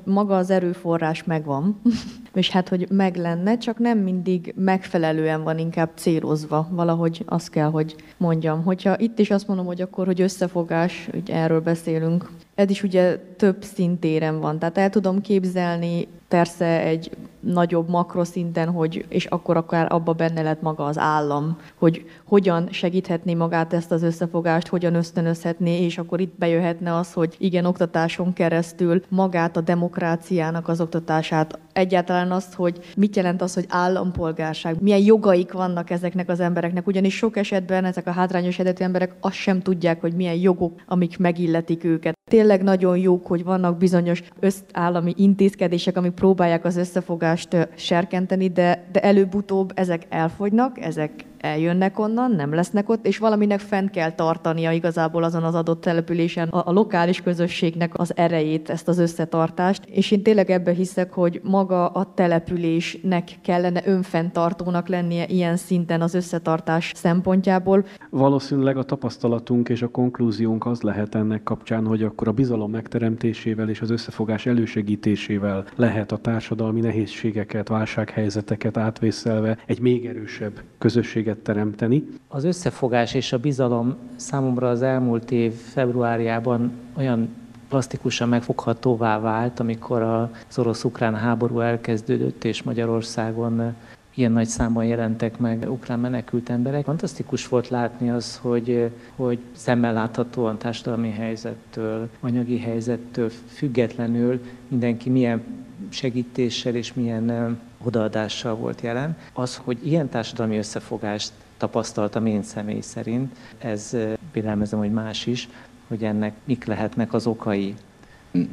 maga 0.05 0.37
az 0.37 0.50
erőforrás 0.50 1.24
megvan, 1.24 1.81
és 2.35 2.50
hát, 2.50 2.68
hogy 2.68 2.87
meg 2.90 3.16
lenne, 3.16 3.59
csak 3.59 3.79
nem 3.79 3.98
mindig 3.98 4.55
megfelelően 4.57 5.42
van 5.42 5.59
inkább 5.59 5.90
célozva. 5.94 6.68
Valahogy 6.70 7.22
azt 7.26 7.50
kell, 7.50 7.70
hogy 7.70 7.96
mondjam. 8.16 8.62
Hogyha 8.64 8.98
itt 8.98 9.18
is 9.18 9.31
azt 9.31 9.46
mondom, 9.46 9.66
hogy 9.66 9.81
akkor, 9.81 10.07
hogy 10.07 10.20
összefogás, 10.20 11.09
hogy 11.11 11.31
erről 11.31 11.61
beszélünk, 11.61 12.31
ez 12.56 12.70
is 12.70 12.82
ugye 12.82 13.18
több 13.36 13.62
szintéren 13.62 14.40
van. 14.40 14.58
Tehát 14.58 14.78
el 14.78 14.90
tudom 14.90 15.20
képzelni 15.20 16.08
persze 16.28 16.80
egy 16.80 17.10
nagyobb 17.40 17.88
makroszinten, 17.88 18.68
hogy, 18.68 19.04
és 19.08 19.24
akkor 19.24 19.56
akár 19.56 19.92
abba 19.92 20.12
benne 20.12 20.42
lett 20.42 20.62
maga 20.62 20.84
az 20.84 20.98
állam, 20.98 21.58
hogy 21.74 22.04
hogyan 22.24 22.68
segíthetné 22.70 23.34
magát 23.34 23.72
ezt 23.72 23.92
az 23.92 24.02
összefogást, 24.02 24.66
hogyan 24.66 24.94
ösztönözhetné, 24.94 25.84
és 25.84 25.98
akkor 25.98 26.20
itt 26.20 26.38
bejöhetne 26.38 26.96
az, 26.96 27.12
hogy 27.12 27.34
igen, 27.38 27.64
oktatáson 27.64 28.32
keresztül 28.32 29.02
magát 29.08 29.56
a 29.56 29.60
demokráciának 29.60 30.68
az 30.68 30.80
oktatását, 30.80 31.58
egyáltalán 31.72 32.32
azt, 32.32 32.54
hogy 32.54 32.78
mit 32.96 33.16
jelent 33.16 33.42
az, 33.42 33.54
hogy 33.54 33.64
állampolgárság, 33.68 34.80
milyen 34.80 35.04
jogaik 35.04 35.52
vannak 35.52 35.90
ezeknek 35.90 36.28
az 36.28 36.40
embereknek, 36.40 36.86
ugyanis 36.86 37.16
sok 37.16 37.36
esetben 37.36 37.84
ezek 37.84 38.06
a 38.06 38.10
hátrányos 38.10 38.58
eredetű 38.58 38.84
emberek 38.84 39.14
azt 39.20 39.34
sem 39.34 39.62
tudják, 39.62 40.00
hogy 40.00 40.12
milyen 40.12 40.34
jogok, 40.34 40.82
amik 40.86 41.18
megilletik 41.18 41.84
őket. 41.84 42.14
Tényleg 42.30 42.45
nagyon 42.62 42.98
jók, 42.98 43.26
hogy 43.26 43.44
vannak 43.44 43.76
bizonyos 43.76 44.22
összállami 44.40 45.12
intézkedések, 45.16 45.96
amik 45.96 46.12
próbálják 46.12 46.64
az 46.64 46.76
összefogást 46.76 47.68
serkenteni, 47.74 48.48
de, 48.48 48.87
de 48.92 49.00
előbb-utóbb 49.00 49.72
ezek 49.74 50.06
elfogynak, 50.09 50.80
ezek 50.80 51.11
eljönnek 51.46 51.98
onnan, 51.98 52.30
nem 52.30 52.54
lesznek 52.54 52.88
ott, 52.88 53.06
és 53.06 53.18
valaminek 53.18 53.61
fent 53.61 53.90
kell 53.90 54.12
tartania 54.12 54.70
igazából 54.70 55.22
azon 55.22 55.42
az 55.42 55.54
adott 55.54 55.80
településen 55.80 56.48
a, 56.48 56.68
a 56.68 56.72
lokális 56.72 57.22
közösségnek 57.22 57.98
az 57.98 58.16
erejét, 58.16 58.70
ezt 58.70 58.88
az 58.88 58.98
összetartást. 58.98 59.85
És 59.85 60.11
én 60.11 60.22
tényleg 60.22 60.50
ebbe 60.50 60.72
hiszek, 60.72 61.12
hogy 61.12 61.40
maga 61.42 61.87
a 61.87 62.12
településnek 62.14 63.28
kellene 63.42 63.82
önfenntartónak 63.85 64.88
lennie 64.88 65.26
ilyen 65.26 65.56
szinten 65.56 66.00
az 66.00 66.14
összetartás 66.14 66.92
szempontjából. 66.94 67.85
Valószínűleg 68.11 68.76
a 68.76 68.82
tapasztalatunk 68.82 69.68
és 69.68 69.82
a 69.82 69.88
konklúziónk 69.88 70.66
az 70.66 70.82
lehet 70.82 71.14
ennek 71.14 71.42
kapcsán, 71.42 71.87
hogy 71.87 72.02
akkor 72.02 72.28
a 72.28 72.32
bizalom 72.32 72.70
megteremtésével 72.70 73.68
és 73.68 73.80
az 73.80 73.90
összefogás 73.90 74.46
elősegítésével 74.46 75.64
lehet 75.76 76.12
a 76.12 76.16
társadalmi 76.16 76.80
nehézségeket, 76.80 77.68
válsághelyzeteket 77.68 78.76
átvészelve 78.76 79.59
egy 79.66 79.80
még 79.80 80.06
erősebb 80.06 80.62
közösséget 80.78 81.36
lehetőséget 81.37 81.42
teremteni. 81.42 82.05
Az 82.29 82.44
összefogás 82.44 83.14
és 83.14 83.33
a 83.33 83.38
bizalom 83.38 83.96
számomra 84.16 84.68
az 84.68 84.83
elmúlt 84.83 85.31
év 85.31 85.53
februárjában 85.53 86.72
olyan 86.96 87.29
plastikusan 87.68 88.29
megfoghatóvá 88.29 89.18
vált, 89.20 89.61
amikor 89.61 90.03
az 90.03 90.59
orosz-ukrán 90.59 91.14
háború 91.14 91.61
elkezdődött, 91.61 92.44
és 92.44 92.62
Magyarországon 92.62 93.75
ilyen 94.14 94.33
nagy 94.33 94.46
számban 94.46 94.85
jelentek 94.85 95.38
meg 95.38 95.66
ukrán 95.70 96.01
menekült 96.01 96.49
emberek. 96.49 96.85
Fantasztikus 96.85 97.49
volt 97.49 97.68
látni 97.68 98.11
az, 98.11 98.38
hogy, 98.42 98.90
hogy 99.16 99.38
szemmel 99.53 99.92
láthatóan 99.92 100.59
társadalmi 100.59 101.11
helyzettől, 101.11 102.09
anyagi 102.20 102.59
helyzettől 102.59 103.31
függetlenül 103.46 104.40
mindenki 104.68 105.11
milyen 105.11 105.42
segítéssel 105.88 106.75
és 106.75 106.94
milyen 106.94 107.59
odaadással 107.84 108.54
volt 108.54 108.80
jelen. 108.80 109.16
Az, 109.32 109.60
hogy 109.64 109.86
ilyen 109.86 110.08
társadalmi 110.08 110.56
összefogást 110.56 111.32
tapasztaltam 111.56 112.26
én 112.26 112.42
személy 112.42 112.80
szerint, 112.80 113.36
ez 113.58 113.96
vélelmezem, 114.32 114.78
hogy 114.78 114.92
más 114.92 115.26
is, 115.26 115.48
hogy 115.88 116.04
ennek 116.04 116.34
mik 116.44 116.64
lehetnek 116.64 117.12
az 117.12 117.26
okai 117.26 117.74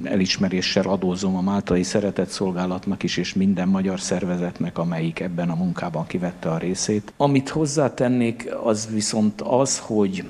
elismeréssel 0.03 0.87
adózom 0.87 1.35
a 1.35 1.41
Máltai 1.41 1.83
Szeretett 1.83 2.29
Szolgálatnak 2.29 3.03
is, 3.03 3.17
és 3.17 3.33
minden 3.33 3.67
magyar 3.67 3.99
szervezetnek, 3.99 4.77
amelyik 4.77 5.19
ebben 5.19 5.49
a 5.49 5.55
munkában 5.55 6.07
kivette 6.07 6.49
a 6.49 6.57
részét. 6.57 7.13
Amit 7.17 7.49
hozzátennék, 7.49 8.49
az 8.63 8.89
viszont 8.91 9.41
az, 9.41 9.79
hogy 9.79 10.25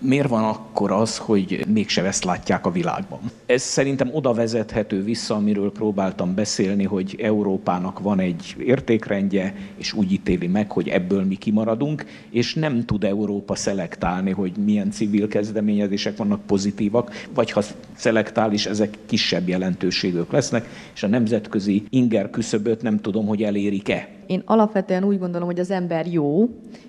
miért 0.00 0.28
van 0.28 0.44
akkor 0.44 0.92
az, 0.92 1.18
hogy 1.18 1.64
mégse 1.68 2.04
ezt 2.04 2.24
látják 2.24 2.66
a 2.66 2.70
világban? 2.70 3.18
Ez 3.46 3.62
szerintem 3.62 4.10
oda 4.12 4.32
vezethető 4.32 5.02
vissza, 5.02 5.34
amiről 5.34 5.72
próbáltam 5.72 6.34
beszélni, 6.34 6.84
hogy 6.84 7.16
Európának 7.22 7.98
van 8.00 8.20
egy 8.20 8.56
értékrendje, 8.58 9.54
és 9.76 9.92
úgy 9.92 10.12
ítéli 10.12 10.46
meg, 10.46 10.70
hogy 10.70 10.88
ebből 10.88 11.24
mi 11.24 11.34
kimaradunk, 11.34 12.04
és 12.30 12.54
nem 12.54 12.84
tud 12.84 13.04
Európa 13.04 13.54
szelektálni, 13.54 14.30
hogy 14.30 14.52
milyen 14.64 14.90
civil 14.90 15.28
kezdeményezések 15.28 16.16
vannak 16.16 16.46
pozitívak, 16.46 17.26
vagy 17.34 17.50
ha 17.50 17.62
szelektál 17.96 18.52
is, 18.52 18.66
ezek 18.66 18.98
kisebb 19.06 19.48
jelentőségök 19.48 20.32
lesznek, 20.32 20.68
és 20.94 21.02
a 21.02 21.06
nemzetközi 21.06 21.84
inger 21.90 22.30
küszöböt 22.30 22.82
nem 22.82 23.00
tudom, 23.00 23.26
hogy 23.26 23.42
elérik-e. 23.42 24.17
Én 24.28 24.42
alapvetően 24.44 25.04
úgy 25.04 25.18
gondolom, 25.18 25.46
hogy 25.46 25.58
az 25.58 25.70
ember 25.70 26.06
jó, 26.06 26.48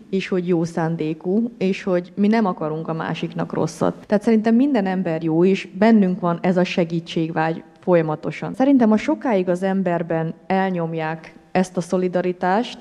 és 0.09 0.27
hogy 0.27 0.47
jó 0.47 0.63
szándékú, 0.63 1.51
és 1.57 1.83
hogy 1.83 2.11
mi 2.15 2.27
nem 2.27 2.45
akarunk 2.45 2.87
a 2.87 2.93
másiknak 2.93 3.53
rosszat. 3.53 3.93
Tehát 4.07 4.23
szerintem 4.23 4.55
minden 4.55 4.85
ember 4.85 5.23
jó, 5.23 5.45
és 5.45 5.67
bennünk 5.77 6.19
van 6.19 6.39
ez 6.41 6.57
a 6.57 6.63
segítségvágy 6.63 7.63
folyamatosan. 7.79 8.53
Szerintem, 8.53 8.89
ha 8.89 8.97
sokáig 8.97 9.49
az 9.49 9.63
emberben 9.63 10.33
elnyomják 10.47 11.33
ezt 11.51 11.77
a 11.77 11.81
szolidaritást, 11.81 12.79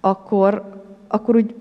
akkor, 0.00 0.82
akkor 1.08 1.36
úgy 1.36 1.54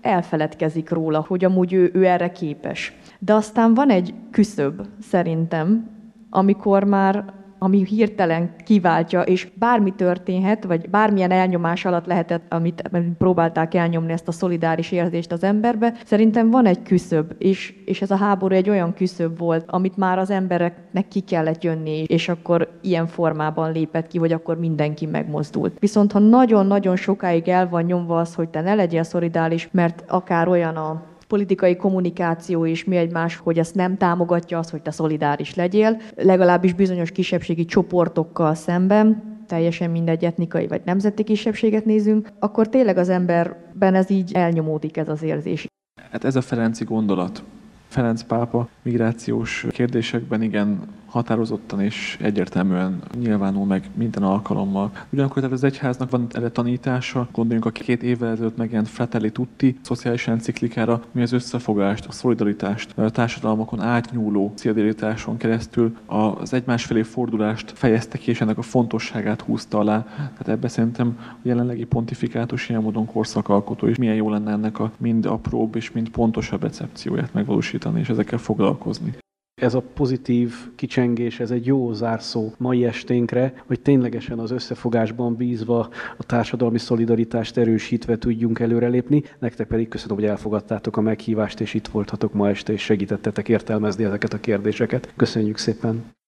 elfeledkezik 0.00 0.90
róla, 0.90 1.24
hogy 1.28 1.44
amúgy 1.44 1.72
ő, 1.72 1.90
ő 1.94 2.06
erre 2.06 2.32
képes. 2.32 2.92
De 3.18 3.34
aztán 3.34 3.74
van 3.74 3.90
egy 3.90 4.14
küszöb 4.30 4.86
szerintem, 5.00 5.88
amikor 6.30 6.84
már 6.84 7.32
ami 7.62 7.84
hirtelen 7.84 8.50
kiváltja, 8.64 9.20
és 9.20 9.48
bármi 9.54 9.90
történhet, 9.90 10.64
vagy 10.64 10.90
bármilyen 10.90 11.30
elnyomás 11.30 11.84
alatt 11.84 12.06
lehetett, 12.06 12.52
amit, 12.52 12.90
próbálták 13.18 13.74
elnyomni 13.74 14.12
ezt 14.12 14.28
a 14.28 14.32
szolidáris 14.32 14.92
érzést 14.92 15.32
az 15.32 15.42
emberbe, 15.42 15.94
szerintem 16.04 16.50
van 16.50 16.66
egy 16.66 16.82
küszöb, 16.82 17.32
és, 17.38 17.74
és 17.84 18.02
ez 18.02 18.10
a 18.10 18.16
háború 18.16 18.54
egy 18.54 18.70
olyan 18.70 18.94
küszöb 18.94 19.38
volt, 19.38 19.64
amit 19.66 19.96
már 19.96 20.18
az 20.18 20.30
embereknek 20.30 21.08
ki 21.08 21.20
kellett 21.20 21.62
jönni, 21.62 22.02
és 22.02 22.28
akkor 22.28 22.68
ilyen 22.80 23.06
formában 23.06 23.72
lépett 23.72 24.06
ki, 24.06 24.18
hogy 24.18 24.32
akkor 24.32 24.58
mindenki 24.58 25.06
megmozdult. 25.06 25.78
Viszont 25.78 26.12
ha 26.12 26.18
nagyon-nagyon 26.18 26.96
sokáig 26.96 27.48
el 27.48 27.68
van 27.68 27.82
nyomva 27.82 28.18
az, 28.18 28.34
hogy 28.34 28.48
te 28.48 28.60
ne 28.60 28.74
legyél 28.74 29.02
szolidáris, 29.02 29.68
mert 29.72 30.04
akár 30.08 30.48
olyan 30.48 30.76
a 30.76 31.09
politikai 31.30 31.76
kommunikáció 31.76 32.64
is 32.64 32.84
mi 32.84 32.96
egymás, 32.96 33.36
hogy 33.36 33.58
ezt 33.58 33.74
nem 33.74 33.96
támogatja 33.96 34.58
az, 34.58 34.70
hogy 34.70 34.82
te 34.82 34.90
szolidáris 34.90 35.54
legyél, 35.54 36.00
legalábbis 36.16 36.72
bizonyos 36.72 37.10
kisebbségi 37.10 37.64
csoportokkal 37.64 38.54
szemben, 38.54 39.22
teljesen 39.46 39.90
mindegy 39.90 40.24
etnikai 40.24 40.66
vagy 40.66 40.80
nemzeti 40.84 41.24
kisebbséget 41.24 41.84
nézünk, 41.84 42.28
akkor 42.38 42.68
tényleg 42.68 42.96
az 42.96 43.08
emberben 43.08 43.94
ez 43.94 44.10
így 44.10 44.32
elnyomódik 44.32 44.96
ez 44.96 45.08
az 45.08 45.22
érzés. 45.22 45.66
Hát 46.10 46.24
ez 46.24 46.36
a 46.36 46.40
Ferenci 46.40 46.84
gondolat. 46.84 47.42
Ferenc 47.88 48.22
pápa 48.22 48.68
migrációs 48.82 49.66
kérdésekben 49.70 50.42
igen 50.42 50.80
határozottan 51.10 51.80
és 51.80 52.18
egyértelműen 52.20 53.02
nyilvánul 53.18 53.66
meg 53.66 53.90
minden 53.94 54.22
alkalommal. 54.22 54.90
Ugyanakkor 55.12 55.36
tehát 55.36 55.52
az 55.52 55.64
egyháznak 55.64 56.10
van 56.10 56.26
erre 56.30 56.50
tanítása, 56.50 57.28
gondoljunk 57.32 57.66
a 57.66 57.70
két 57.70 58.02
évvel 58.02 58.30
ezelőtt 58.30 58.56
megjelent 58.56 58.88
Fratelli 58.88 59.30
Tutti 59.30 59.78
szociális 59.82 60.28
enciklikára, 60.28 61.02
mi 61.12 61.22
az 61.22 61.32
összefogást, 61.32 62.06
a 62.06 62.12
szolidaritást, 62.12 62.98
a 62.98 63.10
társadalmakon 63.10 63.80
átnyúló 63.80 64.52
szolidaritáson 64.56 65.36
keresztül 65.36 65.96
az 66.06 66.52
egymás 66.52 66.84
felé 66.84 67.02
fordulást 67.02 67.72
fejezte 67.74 68.18
ki, 68.18 68.30
és 68.30 68.40
ennek 68.40 68.58
a 68.58 68.62
fontosságát 68.62 69.40
húzta 69.40 69.78
alá. 69.78 70.02
Tehát 70.16 70.48
ebbe 70.48 70.68
szerintem 70.68 71.18
a 71.18 71.36
jelenlegi 71.42 71.84
pontifikátus 71.84 72.68
ilyen 72.68 72.82
módon 72.82 73.06
korszakalkotó, 73.06 73.86
és 73.86 73.96
milyen 73.96 74.14
jó 74.14 74.30
lenne 74.30 74.50
ennek 74.50 74.78
a 74.78 74.90
mind 74.98 75.26
apróbb 75.26 75.76
és 75.76 75.92
mind 75.92 76.08
pontosabb 76.08 76.62
recepcióját 76.62 77.32
megvalósítani, 77.32 78.00
és 78.00 78.08
ezekkel 78.08 78.38
foglalkozni 78.38 79.14
ez 79.60 79.74
a 79.74 79.82
pozitív 79.94 80.54
kicsengés, 80.74 81.40
ez 81.40 81.50
egy 81.50 81.66
jó 81.66 81.92
zárszó 81.92 82.52
mai 82.58 82.84
esténkre, 82.84 83.52
hogy 83.66 83.80
ténylegesen 83.80 84.38
az 84.38 84.50
összefogásban 84.50 85.34
bízva, 85.34 85.88
a 86.16 86.24
társadalmi 86.26 86.78
szolidaritást 86.78 87.56
erősítve 87.56 88.18
tudjunk 88.18 88.58
előrelépni. 88.58 89.22
Nektek 89.38 89.66
pedig 89.66 89.88
köszönöm, 89.88 90.16
hogy 90.16 90.26
elfogadtátok 90.26 90.96
a 90.96 91.00
meghívást, 91.00 91.60
és 91.60 91.74
itt 91.74 91.88
voltatok 91.88 92.32
ma 92.32 92.48
este, 92.48 92.72
és 92.72 92.82
segítettetek 92.82 93.48
értelmezni 93.48 94.04
ezeket 94.04 94.32
a 94.32 94.40
kérdéseket. 94.40 95.12
Köszönjük 95.16 95.58
szépen! 95.58 96.18